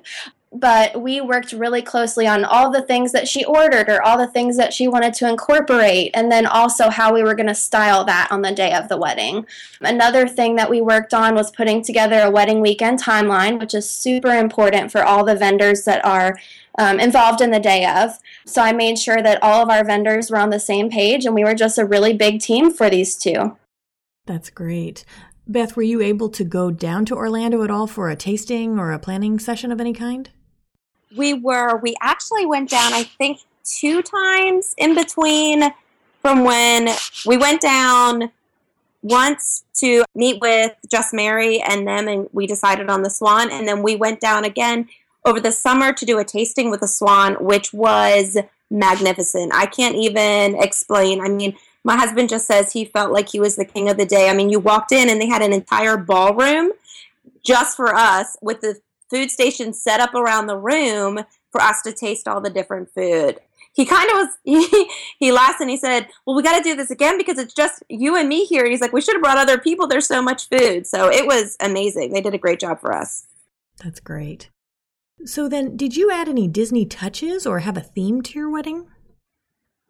but 0.52 1.00
we 1.00 1.20
worked 1.20 1.52
really 1.52 1.80
closely 1.80 2.26
on 2.26 2.44
all 2.44 2.70
the 2.70 2.82
things 2.82 3.12
that 3.12 3.28
she 3.28 3.44
ordered 3.44 3.88
or 3.88 4.02
all 4.02 4.18
the 4.18 4.26
things 4.26 4.56
that 4.56 4.72
she 4.72 4.88
wanted 4.88 5.14
to 5.14 5.28
incorporate 5.28 6.10
and 6.12 6.30
then 6.30 6.44
also 6.44 6.90
how 6.90 7.14
we 7.14 7.22
were 7.22 7.34
going 7.34 7.46
to 7.46 7.54
style 7.54 8.04
that 8.04 8.26
on 8.32 8.42
the 8.42 8.50
day 8.50 8.72
of 8.74 8.88
the 8.88 8.96
wedding. 8.96 9.46
Another 9.80 10.26
thing 10.26 10.56
that 10.56 10.68
we 10.68 10.80
worked 10.80 11.14
on 11.14 11.36
was 11.36 11.52
putting 11.52 11.84
together 11.84 12.20
a 12.20 12.30
wedding 12.30 12.60
weekend 12.60 13.00
timeline, 13.00 13.60
which 13.60 13.74
is 13.74 13.88
super 13.88 14.32
important 14.32 14.90
for 14.90 15.04
all 15.04 15.24
the 15.24 15.36
vendors 15.36 15.84
that 15.84 16.04
are 16.04 16.36
um, 16.78 16.98
involved 16.98 17.40
in 17.40 17.52
the 17.52 17.60
day 17.60 17.86
of. 17.86 18.18
So 18.44 18.60
I 18.60 18.72
made 18.72 18.98
sure 18.98 19.22
that 19.22 19.42
all 19.42 19.62
of 19.62 19.70
our 19.70 19.84
vendors 19.84 20.32
were 20.32 20.38
on 20.38 20.50
the 20.50 20.58
same 20.58 20.90
page 20.90 21.26
and 21.26 21.34
we 21.34 21.44
were 21.44 21.54
just 21.54 21.78
a 21.78 21.84
really 21.84 22.12
big 22.12 22.40
team 22.40 22.72
for 22.72 22.90
these 22.90 23.16
two. 23.16 23.56
That's 24.26 24.50
great. 24.50 25.04
Beth, 25.46 25.76
were 25.76 25.82
you 25.82 26.00
able 26.00 26.28
to 26.30 26.44
go 26.44 26.72
down 26.72 27.04
to 27.06 27.14
Orlando 27.14 27.62
at 27.62 27.70
all 27.70 27.86
for 27.86 28.10
a 28.10 28.16
tasting 28.16 28.80
or 28.80 28.90
a 28.90 28.98
planning 28.98 29.38
session 29.38 29.70
of 29.70 29.80
any 29.80 29.92
kind? 29.92 30.28
We 31.16 31.34
were 31.34 31.76
we 31.78 31.96
actually 32.00 32.46
went 32.46 32.70
down 32.70 32.92
i 32.92 33.02
think 33.02 33.40
two 33.64 34.02
times 34.02 34.74
in 34.78 34.94
between 34.94 35.72
from 36.22 36.44
when 36.44 36.88
we 37.26 37.36
went 37.36 37.60
down 37.60 38.30
once 39.02 39.64
to 39.74 40.04
meet 40.14 40.40
with 40.40 40.72
Just 40.90 41.14
Marry 41.14 41.60
and 41.60 41.86
them 41.86 42.08
and 42.08 42.28
we 42.32 42.46
decided 42.46 42.90
on 42.90 43.02
the 43.02 43.10
swan. 43.10 43.50
And 43.50 43.66
then 43.66 43.82
we 43.82 43.96
went 43.96 44.20
down 44.20 44.44
again 44.44 44.88
over 45.24 45.40
the 45.40 45.52
summer 45.52 45.92
to 45.92 46.04
do 46.04 46.18
a 46.18 46.24
tasting 46.24 46.70
with 46.70 46.80
the 46.80 46.88
swan 46.88 47.34
which 47.34 47.72
was 47.72 48.36
magnificent. 48.70 49.52
I 49.54 49.66
can't 49.66 49.96
even 49.96 50.60
explain. 50.62 51.20
I 51.20 51.28
mean 51.28 51.56
my 51.82 51.96
husband 51.96 52.28
just 52.28 52.46
says 52.46 52.72
he 52.72 52.84
felt 52.84 53.12
like 53.12 53.30
he 53.30 53.40
was 53.40 53.56
the 53.56 53.64
king 53.64 53.88
of 53.88 53.96
the 53.96 54.06
day. 54.06 54.28
I 54.28 54.34
mean 54.34 54.50
you 54.50 54.60
walked 54.60 54.92
in 54.92 55.08
and 55.08 55.20
they 55.20 55.28
had 55.28 55.42
an 55.42 55.52
entire 55.52 55.96
ballroom 55.96 56.72
just 57.42 57.76
for 57.76 57.94
us 57.94 58.36
with 58.42 58.60
the 58.60 58.80
food 59.10 59.30
station 59.30 59.72
set 59.72 60.00
up 60.00 60.14
around 60.14 60.46
the 60.46 60.56
room 60.56 61.20
for 61.50 61.60
us 61.60 61.82
to 61.82 61.92
taste 61.92 62.28
all 62.28 62.40
the 62.40 62.50
different 62.50 62.88
food. 62.94 63.38
He 63.72 63.84
kind 63.84 64.08
of 64.10 64.14
was, 64.14 64.28
he, 64.44 64.90
he 65.18 65.32
laughed 65.32 65.60
and 65.60 65.70
he 65.70 65.76
said, 65.76 66.08
Well, 66.26 66.36
we 66.36 66.42
got 66.42 66.56
to 66.56 66.62
do 66.62 66.76
this 66.76 66.90
again 66.90 67.18
because 67.18 67.38
it's 67.38 67.54
just 67.54 67.82
you 67.88 68.16
and 68.16 68.28
me 68.28 68.44
here. 68.44 68.62
And 68.62 68.70
he's 68.70 68.80
like, 68.80 68.92
We 68.92 69.00
should 69.00 69.14
have 69.14 69.22
brought 69.22 69.38
other 69.38 69.58
people. 69.58 69.86
There's 69.86 70.06
so 70.06 70.22
much 70.22 70.48
food. 70.48 70.86
So 70.86 71.10
it 71.10 71.26
was 71.26 71.56
amazing. 71.60 72.12
They 72.12 72.20
did 72.20 72.34
a 72.34 72.38
great 72.38 72.60
job 72.60 72.80
for 72.80 72.94
us. 72.94 73.26
That's 73.82 74.00
great. 74.00 74.50
So 75.24 75.48
then, 75.48 75.76
did 75.76 75.96
you 75.96 76.10
add 76.10 76.28
any 76.28 76.48
Disney 76.48 76.86
touches 76.86 77.46
or 77.46 77.58
have 77.58 77.76
a 77.76 77.82
theme 77.82 78.22
to 78.22 78.38
your 78.38 78.50
wedding? 78.50 78.86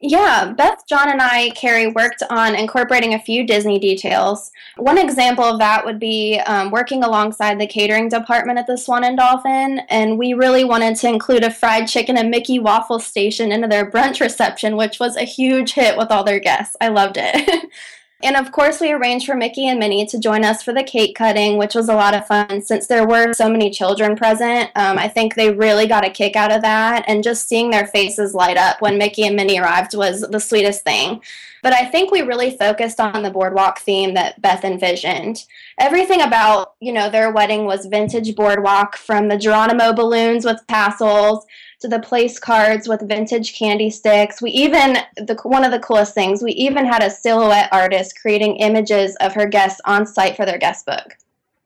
Yeah, 0.02 0.54
Beth, 0.56 0.86
John, 0.86 1.10
and 1.10 1.20
I, 1.20 1.50
Carrie, 1.50 1.88
worked 1.88 2.22
on 2.30 2.54
incorporating 2.54 3.12
a 3.12 3.18
few 3.18 3.46
Disney 3.46 3.78
details. 3.78 4.50
One 4.78 4.96
example 4.96 5.44
of 5.44 5.58
that 5.58 5.84
would 5.84 5.98
be 5.98 6.38
um, 6.46 6.70
working 6.70 7.04
alongside 7.04 7.60
the 7.60 7.66
catering 7.66 8.08
department 8.08 8.58
at 8.58 8.66
the 8.66 8.78
Swan 8.78 9.04
and 9.04 9.18
Dolphin, 9.18 9.80
and 9.90 10.18
we 10.18 10.32
really 10.32 10.64
wanted 10.64 10.96
to 10.96 11.08
include 11.08 11.44
a 11.44 11.50
fried 11.50 11.86
chicken 11.86 12.16
and 12.16 12.30
Mickey 12.30 12.58
waffle 12.58 12.98
station 12.98 13.52
into 13.52 13.68
their 13.68 13.90
brunch 13.90 14.22
reception, 14.22 14.74
which 14.74 14.98
was 14.98 15.16
a 15.16 15.24
huge 15.24 15.72
hit 15.74 15.98
with 15.98 16.10
all 16.10 16.24
their 16.24 16.40
guests. 16.40 16.76
I 16.80 16.88
loved 16.88 17.18
it. 17.18 17.68
And 18.22 18.36
of 18.36 18.52
course, 18.52 18.80
we 18.80 18.92
arranged 18.92 19.26
for 19.26 19.34
Mickey 19.34 19.66
and 19.66 19.78
Minnie 19.78 20.06
to 20.06 20.18
join 20.18 20.44
us 20.44 20.62
for 20.62 20.74
the 20.74 20.82
cake 20.82 21.16
cutting, 21.16 21.56
which 21.56 21.74
was 21.74 21.88
a 21.88 21.94
lot 21.94 22.14
of 22.14 22.26
fun 22.26 22.60
since 22.60 22.86
there 22.86 23.06
were 23.06 23.32
so 23.32 23.48
many 23.48 23.70
children 23.70 24.14
present. 24.14 24.70
Um, 24.76 24.98
I 24.98 25.08
think 25.08 25.34
they 25.34 25.50
really 25.50 25.86
got 25.86 26.06
a 26.06 26.10
kick 26.10 26.36
out 26.36 26.52
of 26.52 26.62
that, 26.62 27.04
and 27.06 27.24
just 27.24 27.48
seeing 27.48 27.70
their 27.70 27.86
faces 27.86 28.34
light 28.34 28.58
up 28.58 28.82
when 28.82 28.98
Mickey 28.98 29.24
and 29.24 29.36
Minnie 29.36 29.58
arrived 29.58 29.94
was 29.94 30.20
the 30.20 30.40
sweetest 30.40 30.84
thing. 30.84 31.22
But 31.62 31.74
I 31.74 31.84
think 31.86 32.10
we 32.10 32.22
really 32.22 32.56
focused 32.56 33.00
on 33.00 33.22
the 33.22 33.30
boardwalk 33.30 33.80
theme 33.80 34.14
that 34.14 34.40
Beth 34.40 34.64
envisioned. 34.64 35.44
Everything 35.78 36.22
about, 36.22 36.74
you 36.80 36.92
know, 36.92 37.10
their 37.10 37.32
wedding 37.32 37.64
was 37.64 37.86
vintage 37.86 38.34
boardwalk 38.34 38.96
from 38.96 39.28
the 39.28 39.36
Geronimo 39.36 39.92
balloons 39.92 40.44
with 40.44 40.66
tassels 40.68 41.44
to 41.80 41.88
the 41.88 41.98
place 41.98 42.38
cards 42.38 42.88
with 42.88 43.08
vintage 43.08 43.58
candy 43.58 43.90
sticks. 43.90 44.40
We 44.40 44.50
even 44.50 44.98
the 45.16 45.38
one 45.42 45.64
of 45.64 45.72
the 45.72 45.78
coolest 45.78 46.14
things, 46.14 46.42
we 46.42 46.52
even 46.52 46.84
had 46.84 47.02
a 47.02 47.10
silhouette 47.10 47.70
artist 47.72 48.20
creating 48.20 48.56
images 48.56 49.16
of 49.16 49.34
her 49.34 49.46
guests 49.46 49.80
on 49.84 50.06
site 50.06 50.36
for 50.36 50.44
their 50.44 50.58
guest 50.58 50.86
book. 50.86 51.16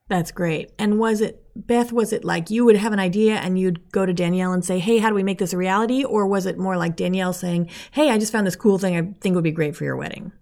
That's 0.08 0.30
great. 0.30 0.72
And 0.78 0.98
was 0.98 1.20
it 1.20 1.40
Beth, 1.56 1.92
was 1.92 2.12
it 2.12 2.24
like 2.24 2.50
you 2.50 2.64
would 2.64 2.76
have 2.76 2.92
an 2.92 2.98
idea 2.98 3.36
and 3.36 3.58
you'd 3.58 3.90
go 3.92 4.04
to 4.04 4.12
Danielle 4.12 4.52
and 4.52 4.64
say, 4.64 4.78
Hey, 4.78 4.98
how 4.98 5.08
do 5.08 5.14
we 5.14 5.22
make 5.22 5.38
this 5.38 5.52
a 5.52 5.56
reality? 5.56 6.04
Or 6.04 6.26
was 6.26 6.46
it 6.46 6.58
more 6.58 6.76
like 6.76 6.96
Danielle 6.96 7.32
saying, 7.32 7.70
Hey, 7.92 8.10
I 8.10 8.18
just 8.18 8.32
found 8.32 8.46
this 8.46 8.56
cool 8.56 8.78
thing 8.78 8.96
I 8.96 9.14
think 9.20 9.34
would 9.34 9.44
be 9.44 9.52
great 9.52 9.76
for 9.76 9.84
your 9.84 9.96
wedding? 9.96 10.32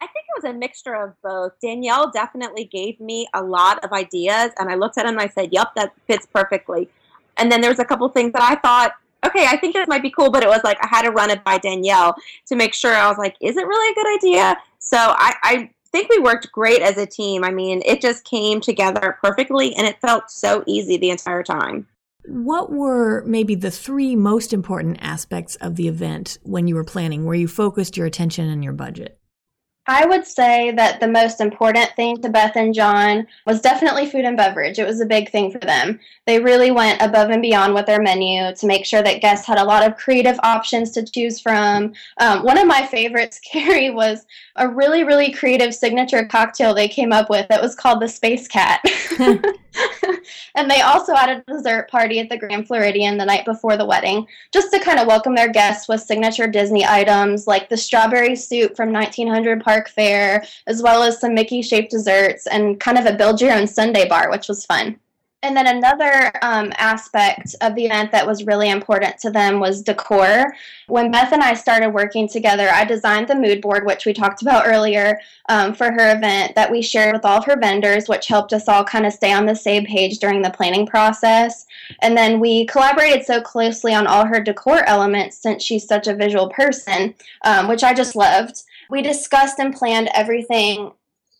I 0.00 0.06
think 0.06 0.26
it 0.28 0.42
was 0.42 0.50
a 0.50 0.54
mixture 0.54 0.94
of 0.94 1.14
both. 1.22 1.52
Danielle 1.62 2.10
definitely 2.10 2.64
gave 2.64 2.98
me 3.00 3.28
a 3.34 3.42
lot 3.42 3.84
of 3.84 3.92
ideas 3.92 4.50
and 4.58 4.70
I 4.70 4.74
looked 4.74 4.98
at 4.98 5.04
them 5.04 5.18
and 5.18 5.22
I 5.22 5.28
said, 5.28 5.50
Yep, 5.52 5.74
that 5.76 5.92
fits 6.06 6.26
perfectly. 6.26 6.88
And 7.36 7.50
then 7.50 7.60
there's 7.60 7.78
a 7.78 7.84
couple 7.84 8.08
things 8.08 8.32
that 8.32 8.42
I 8.42 8.56
thought 8.56 8.94
okay, 9.24 9.46
I 9.46 9.56
think 9.56 9.74
this 9.74 9.88
might 9.88 10.02
be 10.02 10.10
cool, 10.10 10.30
but 10.30 10.42
it 10.42 10.48
was 10.48 10.60
like 10.64 10.78
I 10.82 10.88
had 10.88 11.02
to 11.02 11.10
run 11.10 11.30
it 11.30 11.44
by 11.44 11.58
Danielle 11.58 12.14
to 12.46 12.56
make 12.56 12.74
sure. 12.74 12.94
I 12.94 13.08
was 13.08 13.18
like, 13.18 13.36
is 13.40 13.56
it 13.56 13.66
really 13.66 13.92
a 13.92 13.94
good 13.94 14.16
idea? 14.16 14.56
So 14.78 14.96
I, 14.98 15.34
I 15.42 15.70
think 15.92 16.08
we 16.10 16.18
worked 16.18 16.50
great 16.52 16.82
as 16.82 16.96
a 16.96 17.06
team. 17.06 17.44
I 17.44 17.50
mean, 17.50 17.82
it 17.84 18.00
just 18.00 18.24
came 18.24 18.60
together 18.60 19.18
perfectly 19.22 19.74
and 19.74 19.86
it 19.86 20.00
felt 20.00 20.30
so 20.30 20.64
easy 20.66 20.96
the 20.96 21.10
entire 21.10 21.42
time. 21.42 21.86
What 22.24 22.70
were 22.70 23.24
maybe 23.24 23.54
the 23.54 23.70
three 23.70 24.14
most 24.14 24.52
important 24.52 24.98
aspects 25.00 25.56
of 25.56 25.76
the 25.76 25.88
event 25.88 26.38
when 26.42 26.68
you 26.68 26.76
were 26.76 26.84
planning, 26.84 27.24
where 27.24 27.34
you 27.34 27.48
focused 27.48 27.96
your 27.96 28.06
attention 28.06 28.48
and 28.48 28.62
your 28.62 28.72
budget? 28.72 29.18
I 29.88 30.06
would 30.06 30.24
say 30.24 30.70
that 30.72 31.00
the 31.00 31.08
most 31.08 31.40
important 31.40 31.90
thing 31.96 32.20
to 32.22 32.28
Beth 32.28 32.54
and 32.54 32.72
John 32.72 33.26
was 33.46 33.60
definitely 33.60 34.06
food 34.06 34.24
and 34.24 34.36
beverage. 34.36 34.78
It 34.78 34.86
was 34.86 35.00
a 35.00 35.06
big 35.06 35.30
thing 35.30 35.50
for 35.50 35.58
them. 35.58 35.98
They 36.24 36.38
really 36.38 36.70
went 36.70 37.02
above 37.02 37.30
and 37.30 37.42
beyond 37.42 37.74
with 37.74 37.86
their 37.86 38.00
menu 38.00 38.54
to 38.54 38.66
make 38.66 38.86
sure 38.86 39.02
that 39.02 39.20
guests 39.20 39.44
had 39.44 39.58
a 39.58 39.64
lot 39.64 39.84
of 39.84 39.96
creative 39.96 40.38
options 40.44 40.92
to 40.92 41.04
choose 41.04 41.40
from. 41.40 41.94
Um, 42.18 42.44
one 42.44 42.58
of 42.58 42.68
my 42.68 42.86
favorites, 42.86 43.40
Carrie, 43.44 43.90
was 43.90 44.24
a 44.54 44.68
really, 44.68 45.02
really 45.02 45.32
creative 45.32 45.74
signature 45.74 46.24
cocktail 46.26 46.74
they 46.74 46.88
came 46.88 47.12
up 47.12 47.28
with 47.28 47.48
that 47.48 47.62
was 47.62 47.74
called 47.74 48.00
the 48.00 48.08
Space 48.08 48.46
Cat. 48.46 48.84
and 50.54 50.70
they 50.70 50.80
also 50.82 51.14
had 51.14 51.30
a 51.30 51.52
dessert 51.52 51.90
party 51.90 52.20
at 52.20 52.28
the 52.28 52.36
Grand 52.36 52.66
Floridian 52.66 53.16
the 53.16 53.24
night 53.24 53.44
before 53.44 53.76
the 53.76 53.84
wedding, 53.84 54.26
just 54.52 54.70
to 54.72 54.78
kind 54.78 54.98
of 54.98 55.06
welcome 55.06 55.34
their 55.34 55.50
guests 55.50 55.88
with 55.88 56.00
signature 56.00 56.46
Disney 56.46 56.84
items 56.84 57.46
like 57.46 57.68
the 57.68 57.76
strawberry 57.76 58.36
soup 58.36 58.76
from 58.76 58.92
1900 58.92 59.62
Park 59.72 59.88
Fare, 59.88 60.44
as 60.66 60.82
well 60.82 61.02
as 61.02 61.18
some 61.18 61.32
Mickey 61.32 61.62
shaped 61.62 61.90
desserts 61.90 62.46
and 62.46 62.78
kind 62.78 62.98
of 62.98 63.06
a 63.06 63.14
build 63.14 63.40
your 63.40 63.52
own 63.52 63.66
sundae 63.66 64.06
bar, 64.06 64.30
which 64.30 64.46
was 64.46 64.66
fun. 64.66 64.98
And 65.44 65.56
then 65.56 65.66
another 65.66 66.30
um, 66.42 66.72
aspect 66.76 67.56
of 67.62 67.74
the 67.74 67.86
event 67.86 68.12
that 68.12 68.26
was 68.26 68.44
really 68.44 68.70
important 68.70 69.18
to 69.18 69.30
them 69.30 69.58
was 69.58 69.82
decor. 69.82 70.54
When 70.86 71.10
Beth 71.10 71.32
and 71.32 71.42
I 71.42 71.54
started 71.54 71.88
working 71.88 72.28
together, 72.28 72.68
I 72.68 72.84
designed 72.84 73.26
the 73.26 73.34
mood 73.34 73.60
board, 73.60 73.84
which 73.84 74.06
we 74.06 74.12
talked 74.12 74.42
about 74.42 74.66
earlier, 74.66 75.18
um, 75.48 75.74
for 75.74 75.90
her 75.90 76.14
event 76.14 76.54
that 76.54 76.70
we 76.70 76.80
shared 76.80 77.14
with 77.14 77.24
all 77.24 77.38
of 77.38 77.44
her 77.46 77.58
vendors, 77.58 78.08
which 78.08 78.28
helped 78.28 78.52
us 78.52 78.68
all 78.68 78.84
kind 78.84 79.04
of 79.04 79.12
stay 79.12 79.32
on 79.32 79.46
the 79.46 79.56
same 79.56 79.84
page 79.84 80.18
during 80.18 80.42
the 80.42 80.50
planning 80.50 80.86
process. 80.86 81.66
And 82.02 82.16
then 82.16 82.38
we 82.38 82.66
collaborated 82.66 83.24
so 83.24 83.40
closely 83.40 83.94
on 83.94 84.06
all 84.06 84.26
her 84.26 84.40
decor 84.40 84.84
elements 84.86 85.38
since 85.38 85.64
she's 85.64 85.88
such 85.88 86.06
a 86.06 86.14
visual 86.14 86.50
person, 86.50 87.14
um, 87.44 87.66
which 87.66 87.82
I 87.82 87.94
just 87.94 88.14
loved. 88.14 88.62
We 88.92 89.00
discussed 89.00 89.58
and 89.58 89.74
planned 89.74 90.10
everything 90.12 90.92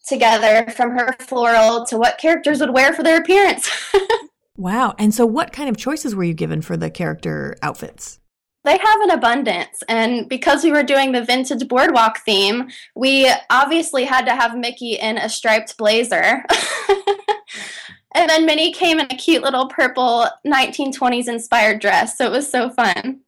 together 0.08 0.70
from 0.70 0.92
her 0.92 1.14
floral 1.20 1.84
to 1.84 1.98
what 1.98 2.16
characters 2.16 2.60
would 2.60 2.72
wear 2.72 2.94
for 2.94 3.02
their 3.02 3.20
appearance. 3.20 3.68
wow. 4.56 4.94
And 4.98 5.14
so, 5.14 5.26
what 5.26 5.52
kind 5.52 5.68
of 5.68 5.76
choices 5.76 6.14
were 6.14 6.24
you 6.24 6.32
given 6.32 6.62
for 6.62 6.78
the 6.78 6.88
character 6.88 7.54
outfits? 7.60 8.20
They 8.64 8.78
have 8.78 9.00
an 9.02 9.10
abundance. 9.10 9.82
And 9.86 10.30
because 10.30 10.64
we 10.64 10.72
were 10.72 10.82
doing 10.82 11.12
the 11.12 11.26
vintage 11.26 11.68
boardwalk 11.68 12.20
theme, 12.20 12.70
we 12.96 13.30
obviously 13.50 14.04
had 14.04 14.24
to 14.24 14.34
have 14.34 14.56
Mickey 14.56 14.94
in 14.94 15.18
a 15.18 15.28
striped 15.28 15.76
blazer. 15.76 16.46
and 18.14 18.30
then 18.30 18.46
Minnie 18.46 18.72
came 18.72 18.98
in 18.98 19.08
a 19.10 19.16
cute 19.16 19.42
little 19.42 19.68
purple 19.68 20.26
1920s 20.46 21.28
inspired 21.28 21.82
dress. 21.82 22.16
So 22.16 22.24
it 22.24 22.32
was 22.32 22.50
so 22.50 22.70
fun. 22.70 23.20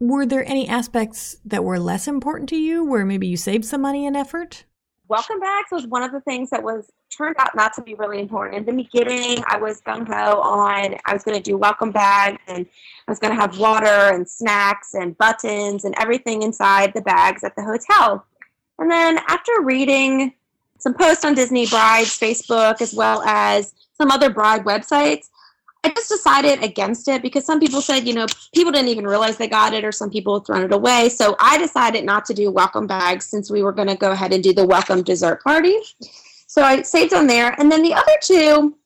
Were 0.00 0.26
there 0.26 0.48
any 0.48 0.68
aspects 0.68 1.36
that 1.44 1.64
were 1.64 1.78
less 1.78 2.06
important 2.06 2.48
to 2.50 2.56
you 2.56 2.84
where 2.84 3.04
maybe 3.04 3.26
you 3.26 3.36
saved 3.36 3.64
some 3.64 3.82
money 3.82 4.06
and 4.06 4.16
effort? 4.16 4.64
welcome 5.08 5.40
bags 5.40 5.70
was 5.72 5.86
one 5.86 6.02
of 6.02 6.12
the 6.12 6.20
things 6.20 6.50
that 6.50 6.62
was 6.62 6.92
turned 7.10 7.36
out 7.38 7.54
not 7.54 7.72
to 7.74 7.82
be 7.82 7.94
really 7.94 8.20
important. 8.20 8.56
In 8.56 8.76
the 8.76 8.82
beginning, 8.82 9.42
I 9.46 9.56
was 9.56 9.80
gung 9.80 10.06
ho 10.06 10.40
on 10.40 10.96
I 11.06 11.12
was 11.14 11.24
going 11.24 11.36
to 11.36 11.42
do 11.42 11.56
welcome 11.56 11.90
bags 11.90 12.38
and 12.46 12.66
I 13.06 13.10
was 13.10 13.18
going 13.18 13.34
to 13.34 13.40
have 13.40 13.58
water 13.58 13.86
and 13.86 14.28
snacks 14.28 14.94
and 14.94 15.16
buttons 15.16 15.84
and 15.84 15.94
everything 15.98 16.42
inside 16.42 16.92
the 16.94 17.00
bags 17.00 17.42
at 17.42 17.56
the 17.56 17.62
hotel. 17.62 18.26
And 18.78 18.90
then 18.90 19.18
after 19.28 19.52
reading 19.62 20.34
some 20.78 20.94
posts 20.94 21.24
on 21.24 21.34
Disney 21.34 21.66
Bride's 21.66 22.18
Facebook 22.18 22.80
as 22.80 22.94
well 22.94 23.22
as 23.22 23.74
some 23.96 24.10
other 24.10 24.30
bride 24.30 24.64
websites, 24.64 25.30
I 25.84 25.90
just 25.90 26.08
decided 26.08 26.62
against 26.62 27.08
it 27.08 27.22
because 27.22 27.44
some 27.44 27.60
people 27.60 27.80
said, 27.80 28.06
you 28.06 28.14
know, 28.14 28.26
people 28.54 28.72
didn't 28.72 28.88
even 28.88 29.06
realize 29.06 29.36
they 29.36 29.48
got 29.48 29.74
it, 29.74 29.84
or 29.84 29.92
some 29.92 30.10
people 30.10 30.40
thrown 30.40 30.64
it 30.64 30.72
away. 30.72 31.08
So 31.08 31.36
I 31.38 31.56
decided 31.56 32.04
not 32.04 32.24
to 32.26 32.34
do 32.34 32.50
welcome 32.50 32.86
bags 32.86 33.26
since 33.26 33.50
we 33.50 33.62
were 33.62 33.72
going 33.72 33.88
to 33.88 33.96
go 33.96 34.10
ahead 34.10 34.32
and 34.32 34.42
do 34.42 34.52
the 34.52 34.66
welcome 34.66 35.02
dessert 35.02 35.42
party. 35.42 35.76
So 36.46 36.62
I 36.62 36.82
saved 36.82 37.14
on 37.14 37.26
there. 37.26 37.54
And 37.60 37.70
then 37.70 37.82
the 37.82 37.94
other 37.94 38.16
two 38.20 38.76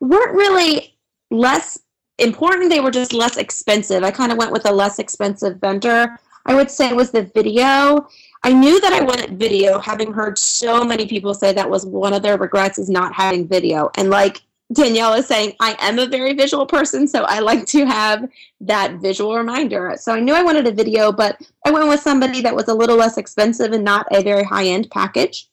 weren't 0.00 0.34
really 0.34 0.96
less 1.30 1.80
important, 2.18 2.70
they 2.70 2.80
were 2.80 2.90
just 2.90 3.12
less 3.12 3.36
expensive. 3.36 4.02
I 4.02 4.10
kind 4.10 4.32
of 4.32 4.38
went 4.38 4.52
with 4.52 4.68
a 4.68 4.72
less 4.72 4.98
expensive 4.98 5.58
vendor. 5.58 6.18
I 6.46 6.54
would 6.54 6.70
say 6.70 6.92
was 6.92 7.10
the 7.10 7.22
video. 7.22 8.08
I 8.42 8.52
knew 8.52 8.80
that 8.80 8.92
I 8.92 9.02
wanted 9.02 9.38
video, 9.38 9.78
having 9.78 10.12
heard 10.12 10.38
so 10.38 10.84
many 10.84 11.06
people 11.06 11.34
say 11.34 11.52
that 11.52 11.68
was 11.68 11.84
one 11.84 12.12
of 12.12 12.22
their 12.22 12.38
regrets 12.38 12.78
is 12.78 12.88
not 12.88 13.12
having 13.14 13.46
video. 13.46 13.90
And 13.96 14.10
like 14.10 14.42
Danielle 14.72 15.14
is 15.14 15.26
saying, 15.26 15.54
I 15.60 15.76
am 15.80 15.98
a 15.98 16.06
very 16.06 16.34
visual 16.34 16.66
person, 16.66 17.08
so 17.08 17.24
I 17.24 17.38
like 17.38 17.64
to 17.66 17.86
have 17.86 18.28
that 18.60 18.96
visual 19.00 19.34
reminder. 19.34 19.96
So 19.98 20.12
I 20.12 20.20
knew 20.20 20.34
I 20.34 20.42
wanted 20.42 20.66
a 20.66 20.72
video, 20.72 21.10
but 21.10 21.40
I 21.64 21.70
went 21.70 21.88
with 21.88 22.00
somebody 22.00 22.42
that 22.42 22.54
was 22.54 22.68
a 22.68 22.74
little 22.74 22.96
less 22.96 23.16
expensive 23.16 23.72
and 23.72 23.84
not 23.84 24.06
a 24.10 24.22
very 24.22 24.44
high 24.44 24.66
end 24.66 24.90
package. 24.90 25.48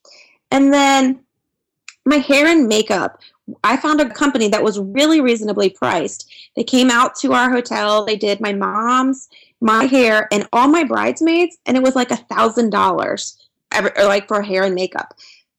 And 0.52 0.74
then 0.74 1.22
my 2.06 2.18
hair 2.18 2.48
and 2.48 2.68
makeup. 2.68 3.20
I 3.64 3.78
found 3.78 4.02
a 4.02 4.10
company 4.10 4.48
that 4.50 4.64
was 4.64 4.80
really 4.80 5.22
reasonably 5.22 5.70
priced. 5.70 6.32
They 6.56 6.64
came 6.64 6.90
out 6.90 7.16
to 7.18 7.34
our 7.34 7.52
hotel, 7.52 8.04
they 8.04 8.16
did 8.16 8.42
my 8.42 8.54
mom's, 8.54 9.30
my 9.62 9.86
hair, 9.86 10.28
and 10.32 10.48
all 10.52 10.68
my 10.68 10.84
bridesmaids, 10.84 11.58
and 11.66 11.78
it 11.78 11.84
was 11.84 11.96
like 11.96 12.12
a 12.12 12.18
thousand 12.18 12.72
dollars 12.72 13.38
like 13.98 14.28
for 14.28 14.42
hair 14.42 14.64
and 14.64 14.76
makeup. 14.76 15.14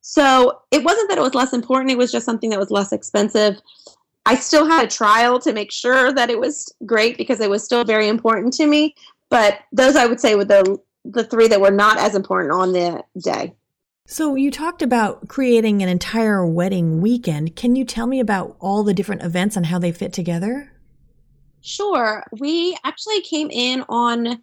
So 0.08 0.60
it 0.70 0.84
wasn't 0.84 1.08
that 1.08 1.18
it 1.18 1.22
was 1.22 1.34
less 1.34 1.52
important, 1.52 1.90
it 1.90 1.98
was 1.98 2.12
just 2.12 2.24
something 2.24 2.50
that 2.50 2.60
was 2.60 2.70
less 2.70 2.92
expensive. 2.92 3.60
I 4.24 4.36
still 4.36 4.64
had 4.64 4.84
a 4.84 4.88
trial 4.88 5.40
to 5.40 5.52
make 5.52 5.72
sure 5.72 6.12
that 6.12 6.30
it 6.30 6.38
was 6.38 6.72
great 6.86 7.18
because 7.18 7.40
it 7.40 7.50
was 7.50 7.64
still 7.64 7.82
very 7.84 8.06
important 8.06 8.52
to 8.54 8.68
me. 8.68 8.94
But 9.30 9.58
those 9.72 9.96
I 9.96 10.06
would 10.06 10.20
say 10.20 10.36
were 10.36 10.44
the 10.44 10.78
the 11.04 11.24
three 11.24 11.48
that 11.48 11.60
were 11.60 11.72
not 11.72 11.98
as 11.98 12.14
important 12.14 12.52
on 12.52 12.72
the 12.72 13.02
day. 13.18 13.52
So 14.06 14.36
you 14.36 14.52
talked 14.52 14.80
about 14.80 15.26
creating 15.26 15.82
an 15.82 15.88
entire 15.88 16.46
wedding 16.46 17.00
weekend. 17.00 17.56
Can 17.56 17.74
you 17.74 17.84
tell 17.84 18.06
me 18.06 18.20
about 18.20 18.56
all 18.60 18.84
the 18.84 18.94
different 18.94 19.22
events 19.22 19.56
and 19.56 19.66
how 19.66 19.80
they 19.80 19.90
fit 19.90 20.12
together? 20.12 20.70
Sure. 21.62 22.24
We 22.38 22.78
actually 22.84 23.22
came 23.22 23.50
in 23.50 23.84
on 23.88 24.40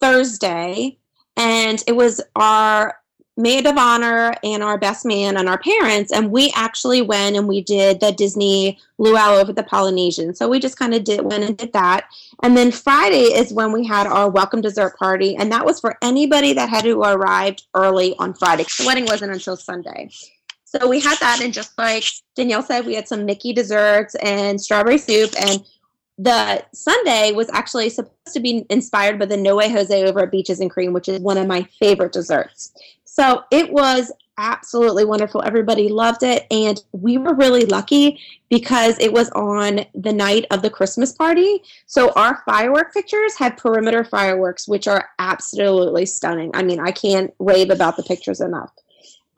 Thursday 0.00 0.96
and 1.36 1.84
it 1.86 1.94
was 1.94 2.22
our 2.36 2.96
maid 3.36 3.66
of 3.66 3.76
honor 3.76 4.32
and 4.44 4.62
our 4.62 4.78
best 4.78 5.04
man 5.04 5.36
and 5.36 5.48
our 5.48 5.58
parents 5.58 6.12
and 6.12 6.30
we 6.30 6.52
actually 6.54 7.02
went 7.02 7.34
and 7.34 7.48
we 7.48 7.60
did 7.60 7.98
the 7.98 8.12
disney 8.12 8.78
luau 8.98 9.34
over 9.34 9.52
the 9.52 9.62
polynesian. 9.64 10.34
So 10.34 10.48
we 10.48 10.60
just 10.60 10.78
kind 10.78 10.94
of 10.94 11.02
did 11.02 11.22
went 11.22 11.42
and 11.42 11.56
did 11.56 11.72
that. 11.72 12.06
And 12.44 12.56
then 12.56 12.70
friday 12.70 13.34
is 13.34 13.52
when 13.52 13.72
we 13.72 13.84
had 13.84 14.06
our 14.06 14.30
welcome 14.30 14.60
dessert 14.60 14.96
party 14.96 15.34
and 15.34 15.50
that 15.50 15.64
was 15.64 15.80
for 15.80 15.98
anybody 16.00 16.52
that 16.52 16.68
had 16.68 16.84
to 16.84 17.00
arrive 17.00 17.56
early 17.74 18.14
on 18.18 18.34
friday. 18.34 18.64
The 18.78 18.84
wedding 18.86 19.06
wasn't 19.06 19.32
until 19.32 19.56
sunday. 19.56 20.10
So 20.64 20.88
we 20.88 21.00
had 21.00 21.18
that 21.18 21.40
and 21.42 21.52
just 21.52 21.76
like 21.76 22.04
danielle 22.36 22.62
said 22.62 22.86
we 22.86 22.94
had 22.94 23.08
some 23.08 23.24
mickey 23.24 23.52
desserts 23.52 24.14
and 24.16 24.60
strawberry 24.60 24.98
soup 24.98 25.32
and 25.40 25.64
the 26.18 26.64
sundae 26.72 27.32
was 27.32 27.50
actually 27.52 27.90
supposed 27.90 28.32
to 28.32 28.40
be 28.40 28.64
inspired 28.70 29.18
by 29.18 29.26
the 29.26 29.36
No 29.36 29.56
Way 29.56 29.70
Jose 29.70 30.04
over 30.04 30.20
at 30.20 30.30
Beaches 30.30 30.60
and 30.60 30.70
Cream, 30.70 30.92
which 30.92 31.08
is 31.08 31.18
one 31.20 31.36
of 31.36 31.46
my 31.46 31.64
favorite 31.80 32.12
desserts. 32.12 32.72
So 33.14 33.44
it 33.52 33.72
was 33.72 34.10
absolutely 34.38 35.04
wonderful. 35.04 35.40
Everybody 35.44 35.88
loved 35.88 36.24
it. 36.24 36.48
And 36.50 36.82
we 36.90 37.16
were 37.16 37.32
really 37.34 37.64
lucky 37.64 38.18
because 38.48 38.98
it 38.98 39.12
was 39.12 39.30
on 39.30 39.86
the 39.94 40.12
night 40.12 40.46
of 40.50 40.62
the 40.62 40.70
Christmas 40.70 41.12
party. 41.12 41.62
So 41.86 42.10
our 42.16 42.42
firework 42.44 42.92
pictures 42.92 43.36
had 43.38 43.56
perimeter 43.56 44.02
fireworks, 44.02 44.66
which 44.66 44.88
are 44.88 45.10
absolutely 45.20 46.06
stunning. 46.06 46.50
I 46.54 46.64
mean, 46.64 46.80
I 46.80 46.90
can't 46.90 47.32
rave 47.38 47.70
about 47.70 47.96
the 47.96 48.02
pictures 48.02 48.40
enough. 48.40 48.72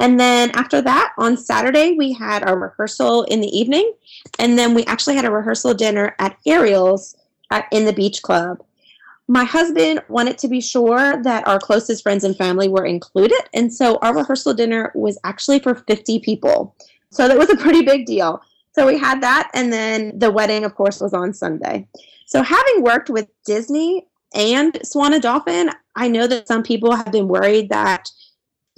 And 0.01 0.19
then 0.19 0.53
after 0.53 0.81
that, 0.81 1.13
on 1.19 1.37
Saturday, 1.37 1.93
we 1.99 2.15
had 2.15 2.45
our 2.45 2.59
rehearsal 2.59 3.25
in 3.25 3.43
the 3.43 3.55
evening. 3.55 3.93
And 4.39 4.59
then 4.59 4.73
we 4.73 4.87
actually 4.87 5.17
had 5.17 5.27
a 5.27 5.31
rehearsal 5.31 5.75
dinner 5.75 6.17
at 6.19 6.39
Ariel's 6.47 7.15
at, 7.51 7.67
in 7.71 7.85
the 7.85 7.93
beach 7.93 8.23
club 8.23 8.63
my 9.29 9.45
husband 9.45 10.03
wanted 10.09 10.39
to 10.39 10.49
be 10.49 10.61
sure 10.61 11.21
that 11.23 11.47
our 11.49 11.59
closest 11.59 12.03
friends 12.03 12.23
and 12.23 12.37
family 12.37 12.69
were 12.69 12.85
included. 12.85 13.41
And 13.55 13.73
so 13.73 13.99
our 14.03 14.15
rehearsal 14.15 14.55
dinner 14.55 14.93
was 14.95 15.19
actually 15.25 15.59
for 15.59 15.75
50 15.75 16.21
people. 16.21 16.77
So 17.11 17.27
that 17.27 17.39
was 17.39 17.51
a 17.51 17.57
pretty 17.57 17.83
big 17.83 18.07
deal. 18.07 18.41
So 18.73 18.87
we 18.87 18.99
had 18.99 19.23
that. 19.23 19.51
And 19.55 19.73
then 19.73 20.17
the 20.17 20.31
wedding, 20.31 20.65
of 20.65 20.75
course, 20.75 21.01
was 21.01 21.13
on 21.13 21.33
Sunday. 21.33 21.89
So 22.27 22.43
having 22.43 22.83
worked 22.83 23.11
with 23.11 23.29
Disney 23.45 24.07
and 24.35 24.79
Swan 24.85 25.13
and 25.13 25.23
Dolphin, 25.23 25.71
I 25.97 26.09
know 26.09 26.27
that 26.27 26.47
some 26.47 26.63
people 26.63 26.95
have 26.95 27.11
been 27.11 27.29
worried 27.29 27.71
that 27.71 28.11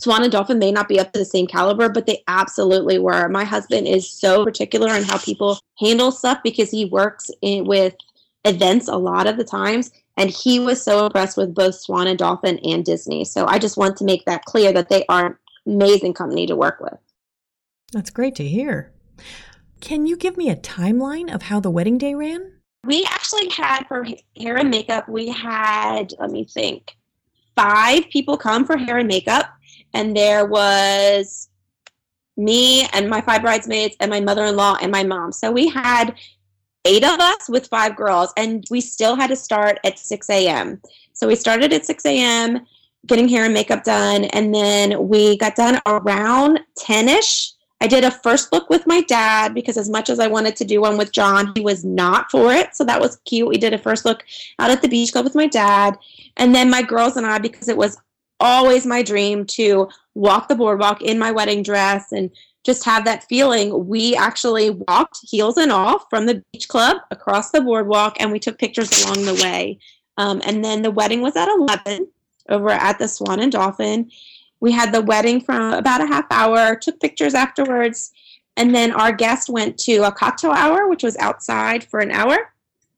Swan 0.00 0.22
and 0.22 0.30
Dolphin 0.30 0.60
may 0.60 0.70
not 0.70 0.88
be 0.88 1.00
up 1.00 1.12
to 1.12 1.18
the 1.18 1.24
same 1.24 1.48
caliber, 1.48 1.88
but 1.88 2.06
they 2.06 2.22
absolutely 2.28 2.98
were. 2.98 3.28
My 3.28 3.44
husband 3.44 3.88
is 3.88 4.08
so 4.08 4.44
particular 4.44 4.94
in 4.94 5.02
how 5.02 5.18
people 5.18 5.58
handle 5.78 6.12
stuff 6.12 6.38
because 6.44 6.70
he 6.70 6.84
works 6.84 7.30
in, 7.42 7.66
with 7.66 7.96
events 8.44 8.86
a 8.86 8.96
lot 8.96 9.26
of 9.26 9.36
the 9.36 9.44
times 9.44 9.90
and 10.18 10.30
he 10.30 10.58
was 10.58 10.82
so 10.82 11.06
impressed 11.06 11.36
with 11.36 11.54
both 11.54 11.76
Swan 11.76 12.08
and 12.08 12.18
Dolphin 12.18 12.58
and 12.58 12.84
Disney. 12.84 13.24
So 13.24 13.46
I 13.46 13.58
just 13.58 13.76
want 13.76 13.96
to 13.98 14.04
make 14.04 14.24
that 14.24 14.44
clear 14.44 14.72
that 14.72 14.88
they 14.88 15.04
are 15.08 15.26
an 15.26 15.36
amazing 15.64 16.12
company 16.12 16.44
to 16.46 16.56
work 16.56 16.80
with. 16.80 16.98
That's 17.92 18.10
great 18.10 18.34
to 18.34 18.44
hear. 18.44 18.92
Can 19.80 20.06
you 20.06 20.16
give 20.16 20.36
me 20.36 20.50
a 20.50 20.56
timeline 20.56 21.32
of 21.32 21.42
how 21.42 21.60
the 21.60 21.70
wedding 21.70 21.98
day 21.98 22.16
ran? 22.16 22.52
We 22.84 23.04
actually 23.04 23.48
had 23.50 23.84
for 23.86 24.04
hair 24.36 24.56
and 24.56 24.70
makeup, 24.70 25.08
we 25.08 25.28
had, 25.28 26.12
let 26.18 26.30
me 26.30 26.44
think, 26.44 26.96
five 27.54 28.08
people 28.10 28.36
come 28.36 28.64
for 28.64 28.76
hair 28.76 28.98
and 28.98 29.08
makeup. 29.08 29.46
And 29.94 30.16
there 30.16 30.46
was 30.46 31.48
me 32.36 32.88
and 32.92 33.08
my 33.08 33.20
five 33.20 33.42
bridesmaids 33.42 33.96
and 34.00 34.10
my 34.10 34.20
mother 34.20 34.44
in 34.44 34.56
law 34.56 34.76
and 34.80 34.90
my 34.90 35.04
mom. 35.04 35.30
So 35.30 35.52
we 35.52 35.68
had 35.68 36.16
eight 36.88 37.04
of 37.04 37.20
us 37.20 37.48
with 37.48 37.68
five 37.68 37.94
girls, 37.94 38.32
and 38.36 38.64
we 38.70 38.80
still 38.80 39.14
had 39.14 39.28
to 39.28 39.36
start 39.36 39.78
at 39.84 39.98
6 39.98 40.30
a.m. 40.30 40.80
So 41.12 41.28
we 41.28 41.36
started 41.36 41.72
at 41.72 41.84
6 41.84 42.04
a.m., 42.06 42.66
getting 43.06 43.28
hair 43.28 43.44
and 43.44 43.54
makeup 43.54 43.84
done, 43.84 44.24
and 44.24 44.54
then 44.54 45.08
we 45.08 45.36
got 45.36 45.54
done 45.54 45.80
around 45.86 46.60
10 46.78 47.08
ish. 47.08 47.52
I 47.80 47.86
did 47.86 48.02
a 48.02 48.10
first 48.10 48.52
look 48.52 48.70
with 48.70 48.86
my 48.86 49.02
dad 49.02 49.54
because, 49.54 49.76
as 49.76 49.88
much 49.88 50.10
as 50.10 50.18
I 50.18 50.26
wanted 50.26 50.56
to 50.56 50.64
do 50.64 50.80
one 50.80 50.98
with 50.98 51.12
John, 51.12 51.52
he 51.54 51.60
was 51.60 51.84
not 51.84 52.30
for 52.30 52.52
it. 52.52 52.74
So 52.74 52.82
that 52.84 53.00
was 53.00 53.20
cute. 53.24 53.48
We 53.48 53.56
did 53.56 53.72
a 53.72 53.78
first 53.78 54.04
look 54.04 54.24
out 54.58 54.70
at 54.70 54.82
the 54.82 54.88
beach 54.88 55.12
club 55.12 55.24
with 55.24 55.36
my 55.36 55.46
dad. 55.46 55.96
And 56.38 56.54
then 56.54 56.70
my 56.70 56.82
girls 56.82 57.16
and 57.16 57.24
I, 57.24 57.38
because 57.38 57.68
it 57.68 57.76
was 57.76 57.96
always 58.40 58.84
my 58.84 59.02
dream 59.02 59.44
to 59.44 59.88
walk 60.14 60.48
the 60.48 60.56
boardwalk 60.56 61.02
in 61.02 61.18
my 61.18 61.30
wedding 61.30 61.62
dress 61.62 62.10
and 62.10 62.30
just 62.64 62.84
have 62.84 63.04
that 63.04 63.24
feeling. 63.24 63.86
We 63.86 64.16
actually 64.16 64.70
walked 64.70 65.20
heels 65.22 65.56
and 65.56 65.72
all 65.72 66.00
from 66.10 66.26
the 66.26 66.42
beach 66.52 66.68
club 66.68 66.98
across 67.10 67.50
the 67.50 67.60
boardwalk 67.60 68.16
and 68.20 68.30
we 68.32 68.38
took 68.38 68.58
pictures 68.58 69.04
along 69.04 69.24
the 69.24 69.34
way. 69.42 69.78
Um, 70.16 70.42
and 70.44 70.64
then 70.64 70.82
the 70.82 70.90
wedding 70.90 71.22
was 71.22 71.36
at 71.36 71.48
11 71.48 72.08
over 72.48 72.70
at 72.70 72.98
the 72.98 73.08
Swan 73.08 73.40
and 73.40 73.52
Dolphin. 73.52 74.10
We 74.60 74.72
had 74.72 74.92
the 74.92 75.02
wedding 75.02 75.40
from 75.40 75.72
about 75.72 76.00
a 76.00 76.06
half 76.06 76.26
hour, 76.30 76.74
took 76.74 77.00
pictures 77.00 77.34
afterwards, 77.34 78.12
and 78.56 78.74
then 78.74 78.90
our 78.92 79.12
guest 79.12 79.48
went 79.48 79.78
to 79.78 79.98
a 79.98 80.12
cocktail 80.12 80.50
hour, 80.50 80.88
which 80.88 81.04
was 81.04 81.16
outside 81.18 81.84
for 81.84 82.00
an 82.00 82.10
hour. 82.10 82.52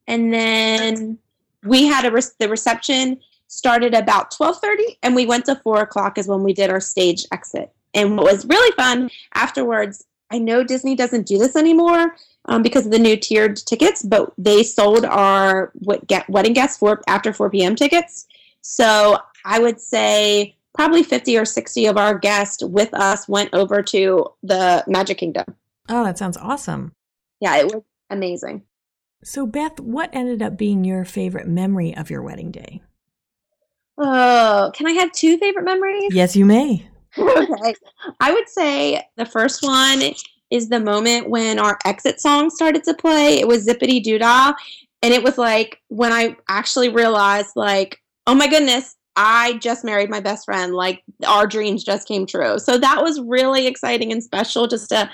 And 0.06 0.32
then 0.32 1.18
we 1.62 1.86
had 1.86 2.06
a 2.06 2.10
re- 2.10 2.22
the 2.38 2.48
reception 2.48 3.20
started 3.46 3.94
about 3.94 4.30
12:30, 4.30 4.96
and 5.02 5.14
we 5.14 5.26
went 5.26 5.44
to 5.46 5.56
four 5.56 5.80
o'clock 5.82 6.16
is 6.16 6.26
when 6.26 6.42
we 6.42 6.54
did 6.54 6.70
our 6.70 6.80
stage 6.80 7.26
exit. 7.30 7.70
And 7.94 8.16
what 8.16 8.26
was 8.26 8.46
really 8.46 8.72
fun 8.72 9.10
afterwards, 9.34 10.04
I 10.30 10.38
know 10.38 10.62
Disney 10.62 10.94
doesn't 10.94 11.26
do 11.26 11.38
this 11.38 11.56
anymore 11.56 12.16
um, 12.46 12.62
because 12.62 12.86
of 12.86 12.92
the 12.92 12.98
new 12.98 13.16
tiered 13.16 13.56
tickets, 13.56 14.02
but 14.02 14.32
they 14.38 14.62
sold 14.62 15.04
our 15.04 15.72
what, 15.74 16.06
get, 16.06 16.28
wedding 16.28 16.52
guests 16.52 16.78
for 16.78 17.02
after 17.08 17.32
4 17.32 17.50
p.m. 17.50 17.74
tickets. 17.74 18.26
So 18.60 19.18
I 19.44 19.58
would 19.58 19.80
say 19.80 20.56
probably 20.74 21.02
50 21.02 21.36
or 21.36 21.44
60 21.44 21.86
of 21.86 21.96
our 21.96 22.16
guests 22.18 22.62
with 22.62 22.94
us 22.94 23.28
went 23.28 23.50
over 23.52 23.82
to 23.82 24.26
the 24.42 24.84
Magic 24.86 25.18
Kingdom. 25.18 25.44
Oh, 25.88 26.04
that 26.04 26.18
sounds 26.18 26.36
awesome. 26.36 26.92
Yeah, 27.40 27.56
it 27.56 27.66
was 27.66 27.82
amazing. 28.10 28.62
So, 29.22 29.46
Beth, 29.46 29.80
what 29.80 30.10
ended 30.14 30.42
up 30.42 30.56
being 30.56 30.84
your 30.84 31.04
favorite 31.04 31.46
memory 31.46 31.94
of 31.94 32.08
your 32.08 32.22
wedding 32.22 32.50
day? 32.50 32.80
Oh, 33.98 34.70
can 34.74 34.86
I 34.86 34.92
have 34.92 35.12
two 35.12 35.36
favorite 35.36 35.64
memories? 35.64 36.14
Yes, 36.14 36.34
you 36.36 36.46
may. 36.46 36.88
Okay. 37.18 37.74
I 38.20 38.32
would 38.32 38.48
say 38.48 39.02
the 39.16 39.26
first 39.26 39.62
one 39.62 40.02
is 40.50 40.68
the 40.68 40.80
moment 40.80 41.28
when 41.28 41.58
our 41.58 41.78
exit 41.84 42.20
song 42.20 42.50
started 42.50 42.84
to 42.84 42.94
play. 42.94 43.38
It 43.38 43.46
was 43.46 43.66
Zippity 43.66 44.02
Doo 44.02 44.18
Dah. 44.18 44.52
And 45.02 45.14
it 45.14 45.22
was 45.22 45.38
like 45.38 45.80
when 45.88 46.12
I 46.12 46.36
actually 46.48 46.88
realized, 46.88 47.56
like, 47.56 48.00
oh 48.26 48.34
my 48.34 48.48
goodness, 48.48 48.96
I 49.16 49.58
just 49.58 49.84
married 49.84 50.10
my 50.10 50.20
best 50.20 50.44
friend. 50.44 50.74
Like, 50.74 51.02
our 51.26 51.46
dreams 51.46 51.84
just 51.84 52.06
came 52.06 52.26
true. 52.26 52.58
So 52.58 52.78
that 52.78 53.02
was 53.02 53.20
really 53.20 53.66
exciting 53.66 54.12
and 54.12 54.22
special 54.22 54.66
just 54.66 54.88
to 54.90 55.10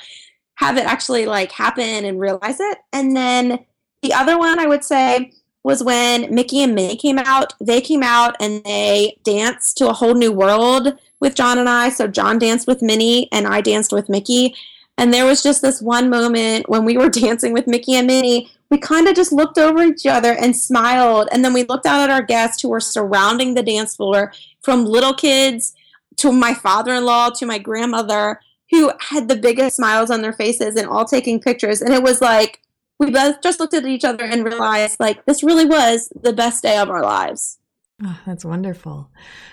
have 0.57 0.77
it 0.77 0.87
actually 0.87 1.27
like 1.27 1.53
happen 1.53 2.05
and 2.05 2.19
realize 2.19 2.59
it. 2.61 2.79
And 2.93 3.15
then 3.15 3.65
the 4.03 4.13
other 4.13 4.39
one 4.39 4.59
I 4.59 4.67
would 4.67 4.85
say 4.85 5.33
was 5.63 5.83
when 5.83 6.33
Mickey 6.35 6.63
and 6.63 6.75
Minnie 6.75 6.97
came 6.97 7.19
out. 7.19 7.53
They 7.61 7.81
came 7.81 8.03
out 8.03 8.37
and 8.41 8.63
they 8.65 9.19
danced 9.25 9.77
to 9.79 9.89
a 9.89 9.93
whole 9.93 10.15
new 10.15 10.33
world 10.33 10.99
with 11.21 11.35
John 11.35 11.59
and 11.59 11.69
I. 11.69 11.89
So 11.89 12.07
John 12.07 12.39
danced 12.39 12.67
with 12.67 12.83
Minnie 12.83 13.29
and 13.33 13.47
I 13.47 13.61
danced 13.61 13.93
with 13.93 14.09
Mickey. 14.09 14.55
And 14.99 15.13
there 15.13 15.27
was 15.27 15.43
just 15.43 15.63
this 15.63 15.83
one 15.83 16.09
moment 16.09 16.69
when 16.69 16.85
we 16.85 16.97
were 16.97 17.09
dancing 17.11 17.53
with 17.53 17.67
Mickey 17.67 17.95
and 17.95 18.07
Minnie, 18.07 18.51
we 18.71 18.79
kind 18.79 19.07
of 19.07 19.15
just 19.15 19.33
looked 19.33 19.59
over 19.59 19.83
each 19.83 20.07
other 20.07 20.33
and 20.33 20.57
smiled. 20.57 21.29
And 21.31 21.45
then 21.45 21.53
we 21.53 21.65
looked 21.65 21.87
out 21.87 22.01
at 22.01 22.11
our 22.11 22.23
guests 22.23 22.63
who 22.63 22.69
were 22.69 22.81
surrounding 22.81 23.55
the 23.55 23.63
dance 23.63 23.95
floor 23.95 24.33
from 24.63 24.85
little 24.85 25.15
kids 25.15 25.75
to 26.17 26.33
my 26.33 26.55
father 26.55 26.95
in 26.95 27.05
law 27.05 27.31
to 27.31 27.47
my 27.47 27.59
grandmother 27.59 28.41
who 28.71 28.91
had 29.01 29.29
the 29.29 29.37
biggest 29.37 29.77
smiles 29.77 30.11
on 30.11 30.23
their 30.23 30.33
faces 30.33 30.77
and 30.77 30.89
all 30.89 31.05
taking 31.05 31.41
pictures. 31.41 31.81
And 31.81 31.95
it 31.95 32.03
was 32.03 32.21
like, 32.21 32.61
we 32.99 33.11
both 33.11 33.43
just 33.43 33.61
looked 33.61 33.75
at 33.75 33.87
each 33.87 34.05
other 34.05 34.25
and 34.25 34.45
realized, 34.45 34.99
like, 34.99 35.25
this 35.27 35.43
really 35.43 35.67
was 35.67 36.11
the 36.21 36.33
best 36.33 36.63
day 36.63 36.79
of 36.79 36.89
our 36.89 37.03
lives. 37.03 37.59
Oh, 38.05 38.21
that's 38.27 38.45
wonderful. 38.45 39.11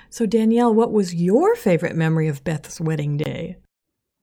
So, 0.09 0.25
Danielle, 0.25 0.73
what 0.73 0.91
was 0.91 1.15
your 1.15 1.55
favorite 1.55 1.95
memory 1.95 2.27
of 2.27 2.43
Beth's 2.43 2.81
wedding 2.81 3.15
day? 3.15 3.57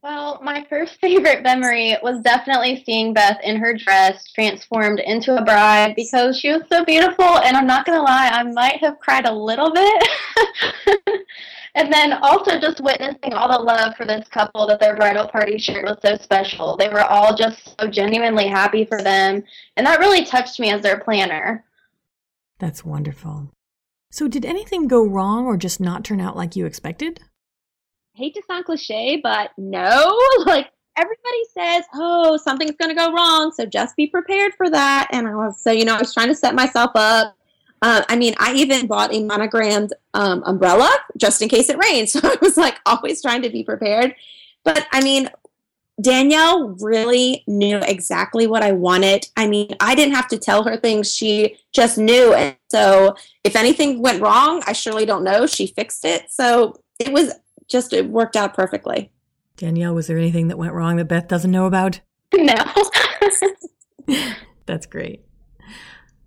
Well, 0.03 0.41
my 0.43 0.67
first 0.71 0.99
favorite 1.01 1.43
memory 1.43 1.97
was 2.03 2.23
definitely 2.23 2.83
seeing 2.85 3.13
Beth 3.13 3.39
in 3.43 3.57
her 3.57 3.75
dress 3.75 4.31
transformed 4.33 4.99
into 5.01 5.37
a 5.37 5.45
bride 5.45 5.95
because 5.95 6.39
she 6.39 6.51
was 6.51 6.63
so 6.71 6.85
beautiful. 6.85 7.25
And 7.25 7.57
I'm 7.57 7.67
not 7.67 7.85
going 7.85 7.99
to 7.99 8.03
lie, 8.03 8.31
I 8.33 8.43
might 8.45 8.79
have 8.79 8.99
cried 8.99 9.27
a 9.27 9.33
little 9.33 9.73
bit. 9.73 10.09
and 11.75 11.93
then 11.93 12.15
also 12.15 12.59
just 12.59 12.81
witnessing 12.83 13.35
all 13.35 13.51
the 13.51 13.63
love 13.63 13.95
for 13.97 14.07
this 14.07 14.27
couple 14.29 14.67
that 14.67 14.81
their 14.81 14.97
bridal 14.97 15.29
party 15.29 15.59
shared 15.59 15.85
was 15.85 15.99
so 16.03 16.17
special. 16.17 16.79
They 16.79 16.89
were 16.89 17.05
all 17.05 17.35
just 17.35 17.79
so 17.79 17.87
genuinely 17.87 18.49
happy 18.49 18.87
for 18.87 19.03
them. 19.03 19.43
And 19.77 19.87
that 19.87 20.01
really 20.01 20.25
touched 20.25 20.61
me 20.61 20.71
as 20.71 20.83
their 20.83 21.01
planner. 21.01 21.65
That's 22.59 22.85
wonderful. 22.85 23.51
So, 24.11 24.27
did 24.27 24.45
anything 24.45 24.89
go 24.89 25.07
wrong 25.07 25.47
or 25.47 25.57
just 25.57 25.81
not 25.81 26.05
turn 26.05 26.21
out 26.21 26.37
like 26.37 26.57
you 26.57 26.67
expected? 26.67 27.21
I 28.17 28.19
hate 28.19 28.35
to 28.35 28.43
sound 28.47 28.65
cliche, 28.65 29.21
but 29.23 29.51
no. 29.57 30.19
Like 30.47 30.71
everybody 30.97 31.45
says, 31.55 31.85
oh, 31.95 32.37
something's 32.37 32.77
going 32.77 32.89
to 32.89 32.95
go 32.95 33.13
wrong, 33.13 33.53
so 33.53 33.67
just 33.67 33.97
be 33.97 34.07
prepared 34.07 34.53
for 34.57 34.69
that. 34.69 35.09
And 35.13 35.29
I 35.29 35.35
was 35.35 35.63
so 35.63 35.71
you 35.71 35.85
know 35.85 35.95
I 35.95 36.01
was 36.01 36.13
trying 36.13 36.29
to 36.29 36.35
set 36.35 36.55
myself 36.55 36.91
up. 36.95 37.37
Uh, 37.83 38.03
I 38.09 38.17
mean, 38.17 38.35
I 38.39 38.53
even 38.55 38.87
bought 38.87 39.15
a 39.15 39.23
monogrammed 39.25 39.95
um, 40.13 40.43
umbrella 40.45 40.91
just 41.17 41.41
in 41.41 41.49
case 41.49 41.71
it 41.71 41.79
rains. 41.79 42.13
So 42.21 42.21
I 42.23 42.37
was 42.43 42.57
like 42.57 42.79
always 42.85 43.23
trying 43.23 43.43
to 43.43 43.51
be 43.51 43.63
prepared. 43.63 44.15
But 44.65 44.87
I 44.93 45.03
mean, 45.03 45.31
Danielle 46.01 46.77
really 46.81 47.43
knew 47.47 47.79
exactly 47.79 48.47
what 48.47 48.63
I 48.63 48.73
wanted. 48.73 49.29
I 49.37 49.47
mean, 49.47 49.75
I 49.81 49.95
didn't 49.95 50.15
have 50.15 50.29
to 50.29 50.39
tell 50.39 50.63
her 50.65 50.77
things. 50.77 51.15
She 51.15 51.57
just 51.73 51.99
knew. 51.99 52.33
And 52.35 52.57
so 52.71 53.17
if 53.45 53.57
anything 53.57 54.01
went 54.01 54.23
wrong, 54.23 54.63
I 54.67 54.73
surely 54.73 55.05
don't 55.05 55.25
know. 55.25 55.47
She 55.47 55.67
fixed 55.67 56.05
it. 56.05 56.31
So 56.31 56.81
it 56.99 57.13
was 57.13 57.35
just, 57.69 57.93
it 57.93 58.09
worked 58.09 58.37
out 58.37 58.55
perfectly. 58.55 59.11
Danielle, 59.57 59.95
was 59.95 60.07
there 60.07 60.19
anything 60.19 60.49
that 60.49 60.59
went 60.59 60.73
wrong 60.73 60.97
that 60.97 61.09
Beth 61.09 61.29
doesn't 61.29 61.51
know 61.51 61.67
about? 61.67 62.01
No. 62.33 62.55
That's 64.67 64.87
great. 64.87 65.25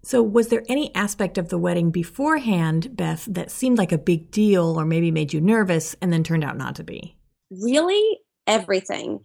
So, 0.03 0.21
was 0.21 0.49
there 0.49 0.63
any 0.67 0.93
aspect 0.93 1.37
of 1.37 1.47
the 1.47 1.57
wedding 1.57 1.91
beforehand, 1.91 2.97
Beth, 2.97 3.25
that 3.31 3.49
seemed 3.49 3.77
like 3.77 3.93
a 3.93 3.97
big 3.97 4.29
deal 4.29 4.77
or 4.77 4.83
maybe 4.83 5.11
made 5.11 5.31
you 5.31 5.39
nervous 5.39 5.95
and 6.01 6.11
then 6.11 6.21
turned 6.21 6.43
out 6.43 6.57
not 6.57 6.75
to 6.75 6.83
be? 6.83 7.15
really 7.61 8.19
everything. 8.47 9.21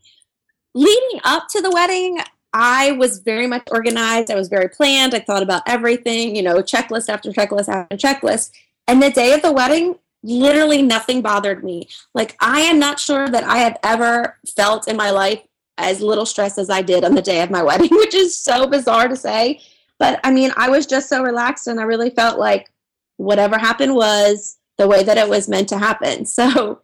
Leading 0.75 1.21
up 1.25 1.49
to 1.49 1.61
the 1.61 1.71
wedding, 1.71 2.19
I 2.53 2.93
was 2.93 3.19
very 3.19 3.47
much 3.47 3.69
organized. 3.71 4.31
I 4.31 4.35
was 4.35 4.49
very 4.49 4.69
planned. 4.69 5.15
I 5.15 5.21
thought 5.21 5.43
about 5.43 5.63
everything, 5.67 6.35
you 6.35 6.43
know, 6.43 6.57
checklist 6.57 7.09
after 7.09 7.31
checklist 7.31 7.69
after 7.69 7.97
checklist. 7.97 8.51
And 8.87 9.03
the 9.03 9.11
day 9.11 9.35
of 9.35 9.43
the 9.43 9.53
wedding, 9.53 9.97
literally 10.23 10.83
nothing 10.83 11.21
bothered 11.23 11.63
me. 11.63 11.89
Like, 12.15 12.37
I 12.41 12.61
am 12.61 12.79
not 12.79 12.99
sure 12.99 13.29
that 13.29 13.45
I 13.45 13.59
have 13.59 13.79
ever 13.83 14.39
felt 14.57 14.89
in 14.89 14.97
my 14.97 15.11
life 15.11 15.43
as 15.77 16.01
little 16.01 16.27
stress 16.27 16.59
as 16.59 16.71
I 16.71 16.83
did 16.83 17.05
on 17.05 17.15
the 17.15 17.23
day 17.23 17.43
of 17.43 17.51
my 17.51 17.63
wedding, 17.69 17.91
which 17.93 18.15
is 18.15 18.39
so 18.39 18.67
bizarre 18.67 19.09
to 19.09 19.17
say. 19.17 19.61
But 19.99 20.21
I 20.25 20.31
mean, 20.31 20.53
I 20.57 20.69
was 20.71 20.87
just 20.87 21.09
so 21.09 21.23
relaxed 21.23 21.67
and 21.67 21.81
I 21.81 21.85
really 21.85 22.11
felt 22.11 22.39
like 22.39 22.71
whatever 23.17 23.59
happened 23.59 23.95
was 23.95 24.57
the 24.77 24.87
way 24.87 25.03
that 25.03 25.19
it 25.19 25.29
was 25.29 25.49
meant 25.49 25.69
to 25.71 25.79
happen. 25.79 26.25
So 26.39 26.81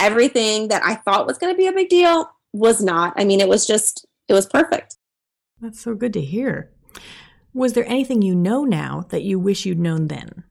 everything 0.00 0.68
that 0.68 0.82
I 0.84 0.96
thought 0.96 1.28
was 1.28 1.38
going 1.38 1.54
to 1.54 1.56
be 1.56 1.68
a 1.68 1.72
big 1.72 1.88
deal 1.88 2.28
was 2.52 2.82
not. 2.82 3.14
I 3.16 3.24
mean, 3.24 3.40
it 3.40 3.48
was 3.48 3.66
just, 3.66 4.06
it 4.28 4.32
was 4.32 4.46
perfect. 4.46 4.96
That's 5.60 5.80
so 5.80 5.94
good 5.94 6.12
to 6.14 6.20
hear. 6.20 6.70
Was 7.54 7.72
there 7.72 7.88
anything 7.88 8.22
you 8.22 8.34
know 8.34 8.64
now 8.64 9.06
that 9.08 9.22
you 9.22 9.38
wish 9.38 9.66
you'd 9.66 9.78
known 9.78 10.08
then? 10.08 10.44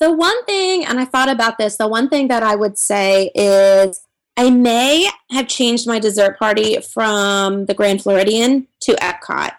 The 0.00 0.12
one 0.12 0.44
thing, 0.46 0.84
and 0.84 0.98
I 0.98 1.04
thought 1.04 1.28
about 1.28 1.58
this, 1.58 1.76
the 1.76 1.86
one 1.86 2.08
thing 2.08 2.28
that 2.28 2.42
I 2.42 2.56
would 2.56 2.76
say 2.76 3.30
is 3.34 4.00
I 4.36 4.50
may 4.50 5.08
have 5.30 5.46
changed 5.46 5.86
my 5.86 5.98
dessert 5.98 6.38
party 6.38 6.80
from 6.80 7.66
the 7.66 7.74
Grand 7.74 8.02
Floridian 8.02 8.66
to 8.80 8.94
Epcot. 8.94 9.52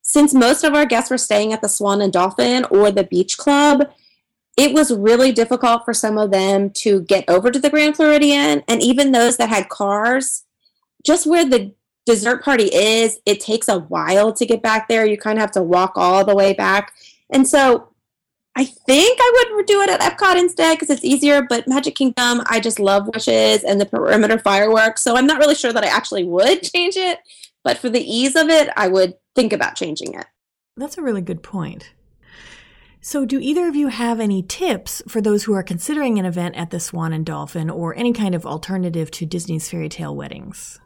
Since 0.00 0.32
most 0.32 0.64
of 0.64 0.72
our 0.72 0.86
guests 0.86 1.10
were 1.10 1.18
staying 1.18 1.52
at 1.52 1.60
the 1.60 1.68
Swan 1.68 2.00
and 2.00 2.12
Dolphin 2.12 2.64
or 2.70 2.90
the 2.90 3.04
Beach 3.04 3.36
Club, 3.36 3.90
it 4.56 4.72
was 4.72 4.96
really 4.96 5.32
difficult 5.32 5.84
for 5.84 5.92
some 5.92 6.16
of 6.16 6.30
them 6.30 6.70
to 6.70 7.02
get 7.02 7.28
over 7.28 7.50
to 7.50 7.58
the 7.58 7.68
Grand 7.68 7.96
Floridian. 7.96 8.62
And 8.68 8.82
even 8.82 9.12
those 9.12 9.36
that 9.36 9.50
had 9.50 9.68
cars, 9.68 10.44
just 11.06 11.26
where 11.26 11.44
the 11.44 11.72
dessert 12.04 12.42
party 12.42 12.64
is, 12.64 13.20
it 13.24 13.40
takes 13.40 13.68
a 13.68 13.80
while 13.80 14.32
to 14.32 14.44
get 14.44 14.62
back 14.62 14.88
there. 14.88 15.06
You 15.06 15.16
kind 15.16 15.38
of 15.38 15.42
have 15.42 15.52
to 15.52 15.62
walk 15.62 15.92
all 15.96 16.24
the 16.24 16.34
way 16.34 16.52
back. 16.52 16.92
And 17.30 17.46
so 17.46 17.88
I 18.56 18.64
think 18.64 19.18
I 19.20 19.52
would 19.54 19.66
do 19.66 19.80
it 19.82 19.90
at 19.90 20.00
Epcot 20.00 20.38
instead 20.38 20.76
because 20.76 20.90
it's 20.90 21.04
easier. 21.04 21.42
But 21.42 21.68
Magic 21.68 21.94
Kingdom, 21.94 22.42
I 22.46 22.60
just 22.60 22.80
love 22.80 23.08
wishes 23.12 23.64
and 23.64 23.80
the 23.80 23.86
perimeter 23.86 24.38
fireworks. 24.38 25.02
So 25.02 25.16
I'm 25.16 25.26
not 25.26 25.38
really 25.38 25.54
sure 25.54 25.72
that 25.72 25.84
I 25.84 25.88
actually 25.88 26.24
would 26.24 26.62
change 26.74 26.96
it. 26.96 27.18
But 27.62 27.78
for 27.78 27.88
the 27.90 28.00
ease 28.00 28.36
of 28.36 28.48
it, 28.48 28.70
I 28.76 28.88
would 28.88 29.14
think 29.34 29.52
about 29.52 29.76
changing 29.76 30.14
it. 30.14 30.26
That's 30.76 30.98
a 30.98 31.02
really 31.02 31.22
good 31.22 31.42
point. 31.42 31.92
So, 33.00 33.24
do 33.24 33.38
either 33.38 33.68
of 33.68 33.76
you 33.76 33.88
have 33.88 34.18
any 34.18 34.42
tips 34.42 35.00
for 35.06 35.20
those 35.20 35.44
who 35.44 35.54
are 35.54 35.62
considering 35.62 36.18
an 36.18 36.24
event 36.24 36.56
at 36.56 36.70
the 36.70 36.80
Swan 36.80 37.12
and 37.12 37.24
Dolphin 37.24 37.70
or 37.70 37.94
any 37.94 38.12
kind 38.12 38.34
of 38.34 38.44
alternative 38.44 39.12
to 39.12 39.26
Disney's 39.26 39.70
fairy 39.70 39.88
tale 39.88 40.14
weddings? 40.14 40.80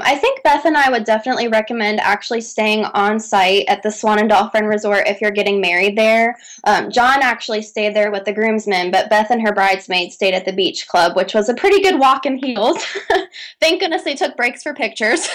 I 0.00 0.16
think 0.16 0.42
Beth 0.42 0.64
and 0.64 0.76
I 0.76 0.90
would 0.90 1.04
definitely 1.04 1.48
recommend 1.48 2.00
actually 2.00 2.40
staying 2.40 2.84
on 2.86 3.20
site 3.20 3.66
at 3.68 3.82
the 3.82 3.90
Swan 3.90 4.18
and 4.18 4.28
Dolphin 4.28 4.64
Resort 4.64 5.06
if 5.06 5.20
you're 5.20 5.30
getting 5.30 5.60
married 5.60 5.98
there. 5.98 6.38
Um, 6.64 6.90
John 6.90 7.22
actually 7.22 7.60
stayed 7.60 7.94
there 7.94 8.10
with 8.10 8.24
the 8.24 8.32
groomsmen, 8.32 8.90
but 8.90 9.10
Beth 9.10 9.30
and 9.30 9.42
her 9.42 9.52
bridesmaids 9.52 10.14
stayed 10.14 10.32
at 10.32 10.46
the 10.46 10.52
beach 10.52 10.88
club, 10.88 11.14
which 11.14 11.34
was 11.34 11.50
a 11.50 11.54
pretty 11.54 11.82
good 11.82 12.00
walk 12.00 12.24
in 12.24 12.36
heels. 12.36 12.82
Thank 13.60 13.80
goodness 13.80 14.02
they 14.02 14.14
took 14.14 14.34
breaks 14.34 14.62
for 14.62 14.72
pictures. 14.72 15.28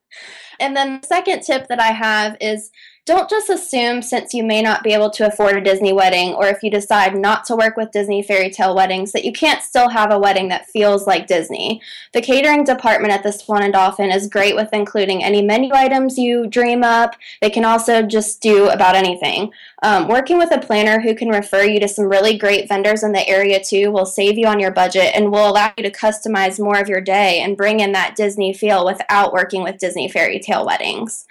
and 0.60 0.76
then 0.76 1.00
the 1.00 1.06
second 1.06 1.42
tip 1.42 1.68
that 1.68 1.80
I 1.80 1.92
have 1.92 2.36
is 2.40 2.72
don't 3.04 3.28
just 3.28 3.50
assume 3.50 4.00
since 4.00 4.32
you 4.32 4.44
may 4.44 4.62
not 4.62 4.84
be 4.84 4.92
able 4.92 5.10
to 5.10 5.26
afford 5.26 5.56
a 5.56 5.60
Disney 5.60 5.92
wedding 5.92 6.34
or 6.34 6.46
if 6.46 6.62
you 6.62 6.70
decide 6.70 7.18
not 7.18 7.44
to 7.46 7.56
work 7.56 7.76
with 7.76 7.90
Disney 7.90 8.22
fairy 8.22 8.48
tale 8.48 8.76
weddings 8.76 9.10
that 9.10 9.24
you 9.24 9.32
can't 9.32 9.60
still 9.60 9.88
have 9.88 10.12
a 10.12 10.18
wedding 10.18 10.48
that 10.48 10.68
feels 10.68 11.04
like 11.04 11.26
Disney. 11.26 11.82
The 12.12 12.20
catering 12.20 12.62
department 12.62 13.12
at 13.12 13.24
the 13.24 13.32
Swan 13.32 13.64
and 13.64 13.72
Dolphin 13.72 14.12
is 14.12 14.28
great 14.28 14.54
with 14.54 14.68
including 14.72 15.24
any 15.24 15.42
menu 15.42 15.74
items 15.74 16.16
you 16.16 16.46
dream 16.46 16.84
up. 16.84 17.16
They 17.40 17.50
can 17.50 17.64
also 17.64 18.02
just 18.02 18.40
do 18.40 18.68
about 18.68 18.94
anything. 18.94 19.52
Um, 19.82 20.06
working 20.06 20.38
with 20.38 20.52
a 20.52 20.60
planner 20.60 21.00
who 21.00 21.16
can 21.16 21.28
refer 21.28 21.64
you 21.64 21.80
to 21.80 21.88
some 21.88 22.04
really 22.04 22.38
great 22.38 22.68
vendors 22.68 23.02
in 23.02 23.10
the 23.10 23.28
area 23.28 23.60
too 23.62 23.90
will 23.90 24.06
save 24.06 24.38
you 24.38 24.46
on 24.46 24.60
your 24.60 24.70
budget 24.70 25.10
and 25.16 25.32
will 25.32 25.50
allow 25.50 25.72
you 25.76 25.82
to 25.82 25.90
customize 25.90 26.62
more 26.62 26.78
of 26.78 26.88
your 26.88 27.00
day 27.00 27.40
and 27.40 27.56
bring 27.56 27.80
in 27.80 27.90
that 27.92 28.14
Disney 28.14 28.52
feel 28.52 28.86
without 28.86 29.32
working 29.32 29.64
with 29.64 29.78
Disney 29.78 30.08
fairy 30.08 30.38
tale 30.38 30.64
weddings. 30.64 31.26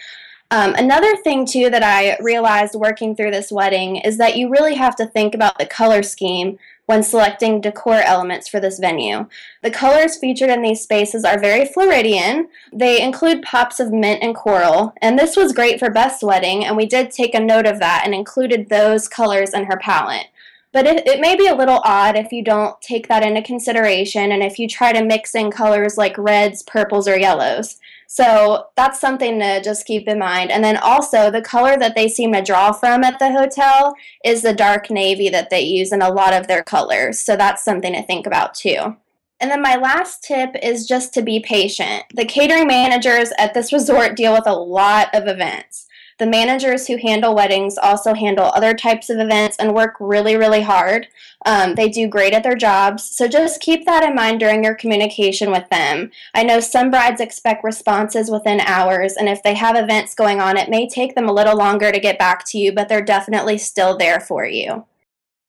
Um, 0.52 0.76
another 0.76 1.16
thing, 1.16 1.46
too, 1.46 1.70
that 1.70 1.82
I 1.82 2.18
realized 2.22 2.76
working 2.76 3.16
through 3.16 3.32
this 3.32 3.54
wedding 3.54 3.96
is 3.96 4.18
that 4.18 4.36
you 4.36 4.50
really 4.50 4.76
have 4.76 4.98
to 4.98 5.06
think 5.06 5.34
about 5.34 5.58
the 5.58 5.66
color 5.66 6.04
scheme 6.04 6.60
when 6.88 7.04
selecting 7.04 7.62
decor 7.62 8.02
elements 8.02 8.50
for 8.50 8.60
this 8.60 8.78
venue. 8.78 9.28
The 9.64 9.72
colors 9.72 10.18
featured 10.18 10.50
in 10.50 10.62
these 10.62 10.82
spaces 10.82 11.24
are 11.24 11.40
very 11.40 11.66
Floridian. 11.66 12.50
They 12.74 13.02
include 13.02 13.44
pops 13.44 13.80
of 13.80 13.94
mint 13.94 14.22
and 14.22 14.36
coral, 14.36 14.94
and 15.02 15.18
this 15.18 15.38
was 15.38 15.54
great 15.54 15.80
for 15.80 15.90
Beth's 15.90 16.22
wedding, 16.22 16.66
and 16.66 16.76
we 16.76 16.86
did 16.86 17.12
take 17.12 17.34
a 17.34 17.40
note 17.40 17.66
of 17.66 17.80
that 17.80 18.02
and 18.04 18.14
included 18.14 18.68
those 18.68 19.08
colors 19.08 19.54
in 19.54 19.64
her 19.66 19.78
palette. 19.78 20.28
But 20.74 20.86
it, 20.86 21.08
it 21.08 21.22
may 21.22 21.38
be 21.38 21.48
a 21.48 21.56
little 21.56 21.82
odd 21.86 22.18
if 22.18 22.34
you 22.34 22.44
don't 22.44 22.80
take 22.82 23.08
that 23.08 23.24
into 23.24 23.42
consideration 23.42 24.32
and 24.34 24.44
if 24.44 24.60
you 24.60 24.68
try 24.68 24.92
to 24.92 25.04
mix 25.04 25.34
in 25.34 25.50
colors 25.50 25.98
like 25.98 26.18
reds, 26.18 26.62
purples, 26.62 27.08
or 27.08 27.18
yellows. 27.18 27.78
So 28.14 28.66
that's 28.76 29.00
something 29.00 29.40
to 29.40 29.64
just 29.64 29.86
keep 29.86 30.06
in 30.06 30.20
mind. 30.20 30.52
And 30.52 30.62
then 30.62 30.76
also, 30.76 31.32
the 31.32 31.42
color 31.42 31.78
that 31.78 31.96
they 31.96 32.10
seem 32.10 32.34
to 32.34 32.42
draw 32.42 32.74
from 32.74 33.06
at 33.06 33.20
the 33.20 33.32
hotel 33.32 33.96
is 34.26 34.42
the 34.42 34.54
dark 34.54 34.92
navy 34.92 35.30
that 35.30 35.50
they 35.50 35.62
use 35.62 35.94
in 35.94 36.02
a 36.02 36.12
lot 36.12 36.34
of 36.34 36.48
their 36.48 36.62
colors. 36.62 37.20
So 37.20 37.38
that's 37.38 37.64
something 37.64 37.94
to 37.94 38.04
think 38.04 38.28
about 38.28 38.54
too. 38.54 38.98
And 39.40 39.50
then 39.50 39.62
my 39.62 39.78
last 39.78 40.26
tip 40.26 40.58
is 40.62 40.86
just 40.86 41.14
to 41.14 41.22
be 41.22 41.40
patient. 41.40 42.04
The 42.14 42.26
catering 42.26 42.68
managers 42.68 43.32
at 43.38 43.54
this 43.54 43.72
resort 43.78 44.18
deal 44.18 44.34
with 44.34 44.46
a 44.46 44.56
lot 44.56 45.08
of 45.16 45.30
events. 45.30 45.88
The 46.22 46.28
managers 46.28 46.86
who 46.86 46.98
handle 46.98 47.34
weddings 47.34 47.80
also 47.80 48.14
handle 48.14 48.52
other 48.54 48.76
types 48.76 49.10
of 49.10 49.18
events 49.18 49.58
and 49.58 49.74
work 49.74 49.96
really, 50.00 50.38
really 50.38 50.62
hard. 50.62 51.08
Um, 51.48 51.74
they 51.74 51.90
do 51.90 52.08
great 52.08 52.32
at 52.32 52.44
their 52.44 52.56
jobs, 52.56 53.04
so 53.04 53.28
just 53.28 53.60
keep 53.60 53.88
that 53.88 54.04
in 54.04 54.14
mind 54.14 54.40
during 54.40 54.64
your 54.64 54.76
communication 54.76 55.50
with 55.50 55.68
them. 55.72 56.12
I 56.36 56.44
know 56.44 56.60
some 56.60 56.92
brides 56.92 57.22
expect 57.22 57.64
responses 57.64 58.30
within 58.30 58.60
hours, 58.60 59.14
and 59.14 59.28
if 59.28 59.42
they 59.42 59.56
have 59.56 59.76
events 59.76 60.14
going 60.14 60.40
on, 60.40 60.58
it 60.58 60.70
may 60.70 60.88
take 60.88 61.16
them 61.16 61.28
a 61.28 61.34
little 61.34 61.58
longer 61.58 61.92
to 61.92 62.00
get 62.00 62.20
back 62.20 62.46
to 62.50 62.60
you, 62.60 62.72
but 62.72 62.88
they're 62.88 63.02
definitely 63.02 63.58
still 63.58 63.98
there 63.98 64.20
for 64.20 64.46
you. 64.46 64.86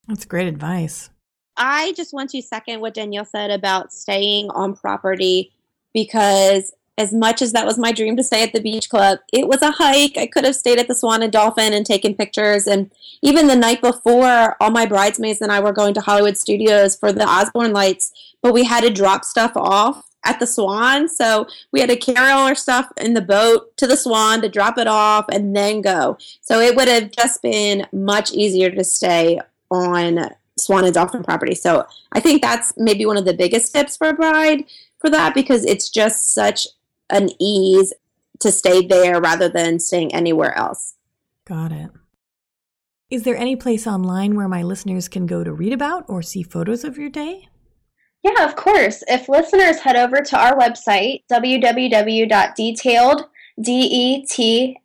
That's 0.09 0.25
great 0.25 0.49
advice. 0.49 1.11
I 1.55 1.93
just 1.99 2.15
want 2.15 2.31
to 2.31 2.41
second 2.41 2.81
what 2.81 2.95
Danielle 2.95 3.27
said 3.27 3.51
about 3.51 3.93
staying 3.93 4.49
on 4.53 4.75
property 4.75 5.53
because 5.93 6.73
as 6.99 7.13
much 7.13 7.41
as 7.41 7.53
that 7.53 7.67
was 7.67 7.79
my 7.79 7.91
dream 7.93 8.17
to 8.17 8.23
stay 8.23 8.43
at 8.43 8.53
the 8.53 8.61
beach 8.61 8.91
club, 8.91 9.19
it 9.33 9.49
was 9.49 9.63
a 9.63 9.71
hike. 9.71 10.19
I 10.19 10.27
could 10.27 10.45
have 10.45 10.57
stayed 10.57 10.79
at 10.79 10.89
the 10.89 10.95
Swan 10.95 11.23
and 11.23 11.33
Dolphin 11.33 11.73
and 11.73 11.87
taken 11.87 12.15
pictures. 12.15 12.67
And 12.67 12.91
even 13.23 13.47
the 13.47 13.57
night 13.57 13.81
before, 13.81 14.57
all 14.61 14.71
my 14.71 14.85
bridesmaids 14.85 15.41
and 15.41 15.51
I 15.51 15.61
were 15.61 15.73
going 15.73 15.95
to 15.95 16.01
Hollywood 16.01 16.37
Studios 16.37 16.95
for 16.97 17.13
the 17.13 17.27
Osborne 17.27 17.73
lights, 17.73 18.13
but 18.43 18.53
we 18.53 18.65
had 18.65 18.83
to 18.83 18.91
drop 18.91 19.25
stuff 19.25 19.53
off 19.57 20.07
at 20.25 20.39
the 20.39 20.47
Swan. 20.47 21.09
So 21.09 21.47
we 21.73 21.81
had 21.81 21.89
to 21.89 21.97
carry 21.97 22.31
all 22.31 22.47
our 22.47 22.55
stuff 22.55 22.91
in 22.99 23.15
the 23.15 23.23
boat 23.23 23.77
to 23.79 23.87
the 23.87 23.97
Swan 23.97 24.43
to 24.43 24.49
drop 24.49 24.79
it 24.79 24.87
off 24.87 25.25
and 25.33 25.57
then 25.57 25.81
go. 25.81 26.19
So 26.43 26.61
it 26.61 26.77
would 26.77 26.89
have 26.89 27.11
just 27.11 27.43
been 27.43 27.87
much 27.93 28.33
easier 28.33 28.71
to 28.71 28.85
stay 28.85 29.41
on 29.71 30.31
Swan 30.59 30.85
and 30.85 30.95
Dolphin 30.95 31.23
property. 31.23 31.55
So 31.55 31.87
I 32.13 32.21
think 32.21 32.43
that's 32.43 32.75
maybe 32.77 33.07
one 33.07 33.17
of 33.17 33.25
the 33.25 33.35
biggest 33.35 33.73
tips 33.73 33.97
for 33.97 34.09
a 34.09 34.15
bride 34.15 34.65
for 34.99 35.11
that 35.11 35.35
because 35.35 35.65
it's 35.65 35.89
just 35.89 36.33
such 36.33 36.67
an 37.11 37.31
ease 37.41 37.93
to 38.41 38.51
stay 38.51 38.87
there 38.87 39.21
rather 39.21 39.49
than 39.49 39.79
staying 39.79 40.15
anywhere 40.15 40.57
else. 40.57 40.95
Got 41.47 41.73
it. 41.73 41.91
Is 43.11 43.25
there 43.25 43.37
any 43.37 43.57
place 43.57 43.87
online 43.87 44.35
where 44.37 44.49
my 44.49 44.62
listeners 44.62 45.09
can 45.09 45.27
go 45.27 45.45
to 45.45 45.53
read 45.53 45.73
about 45.73 46.05
or 46.09 46.23
see 46.23 46.43
photos 46.43 46.83
of 46.83 46.97
your 46.97 47.11
day? 47.11 47.49
Yeah, 48.23 48.45
of 48.45 48.57
course. 48.57 49.03
If 49.09 49.29
listeners 49.29 49.81
head 49.81 49.97
over 49.97 50.23
to 50.23 50.38
our 50.38 50.57
website, 50.57 51.25
www.detailed, 51.31 53.25
D-E-T-A-I-L-E-D, 53.61 54.81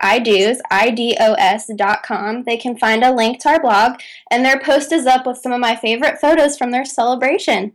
I-DOS, 0.00 0.60
I-D-O-S 0.70 1.70
dot 1.74 2.02
com, 2.04 2.44
they 2.44 2.56
can 2.56 2.78
find 2.78 3.02
a 3.02 3.12
link 3.12 3.40
to 3.40 3.48
our 3.48 3.60
blog, 3.60 3.98
and 4.30 4.44
their 4.44 4.60
post 4.60 4.92
is 4.92 5.06
up 5.06 5.26
with 5.26 5.38
some 5.38 5.50
of 5.52 5.58
my 5.60 5.74
favorite 5.74 6.20
photos 6.20 6.56
from 6.56 6.70
their 6.70 6.84
celebration. 6.84 7.72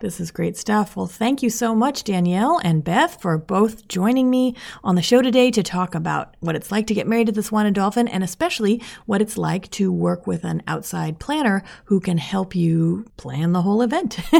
This 0.00 0.18
is 0.18 0.32
great 0.32 0.56
stuff. 0.56 0.96
Well, 0.96 1.06
thank 1.06 1.40
you 1.40 1.48
so 1.48 1.72
much, 1.74 2.02
Danielle 2.02 2.60
and 2.64 2.82
Beth, 2.82 3.22
for 3.22 3.38
both 3.38 3.86
joining 3.86 4.28
me 4.28 4.56
on 4.82 4.96
the 4.96 5.02
show 5.02 5.22
today 5.22 5.52
to 5.52 5.62
talk 5.62 5.94
about 5.94 6.36
what 6.40 6.56
it's 6.56 6.72
like 6.72 6.88
to 6.88 6.94
get 6.94 7.06
married 7.06 7.28
to 7.28 7.32
the 7.32 7.44
Swan 7.44 7.64
and 7.64 7.74
Dolphin, 7.74 8.08
and 8.08 8.24
especially 8.24 8.82
what 9.06 9.22
it's 9.22 9.38
like 9.38 9.70
to 9.70 9.92
work 9.92 10.26
with 10.26 10.42
an 10.44 10.62
outside 10.66 11.20
planner 11.20 11.62
who 11.84 12.00
can 12.00 12.18
help 12.18 12.56
you 12.56 13.06
plan 13.16 13.52
the 13.52 13.62
whole 13.62 13.82
event. 13.82 14.14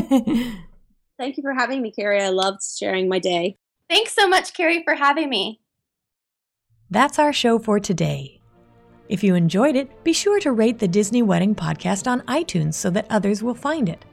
Thank 1.19 1.37
you 1.37 1.43
for 1.43 1.55
having 1.55 1.83
me, 1.83 1.93
Carrie. 1.93 2.21
I 2.21 2.31
loved 2.31 2.59
sharing 2.77 3.09
my 3.09 3.21
day. 3.21 3.57
Thanks 3.89 4.13
so 4.13 4.29
much, 4.29 4.55
Carrie, 4.55 4.83
for 4.83 4.97
having 4.97 5.29
me. 5.29 5.61
That's 6.91 7.21
our 7.21 7.33
show 7.33 7.61
for 7.61 7.79
today. 7.79 8.41
If 9.09 9.23
you 9.23 9.37
enjoyed 9.37 9.77
it, 9.77 10.03
be 10.03 10.13
sure 10.13 10.41
to 10.41 10.51
rate 10.51 10.81
the 10.81 10.89
Disney 10.89 11.23
Wedding 11.23 11.55
Podcast 11.55 12.11
on 12.11 12.23
iTunes 12.23 12.75
so 12.75 12.91
that 12.91 13.07
others 13.09 13.43
will 13.43 13.55
find 13.55 13.89
it. 13.89 14.05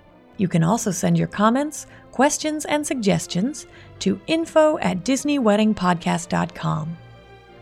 You 0.42 0.48
can 0.48 0.64
also 0.64 0.90
send 0.90 1.20
your 1.20 1.28
comments, 1.28 1.86
questions, 2.12 2.66
and 2.66 2.84
suggestions 2.84 3.68
to 4.00 4.20
info 4.26 4.80
at 4.80 5.06
DisneyWeddingPodcast.com. 5.06 6.98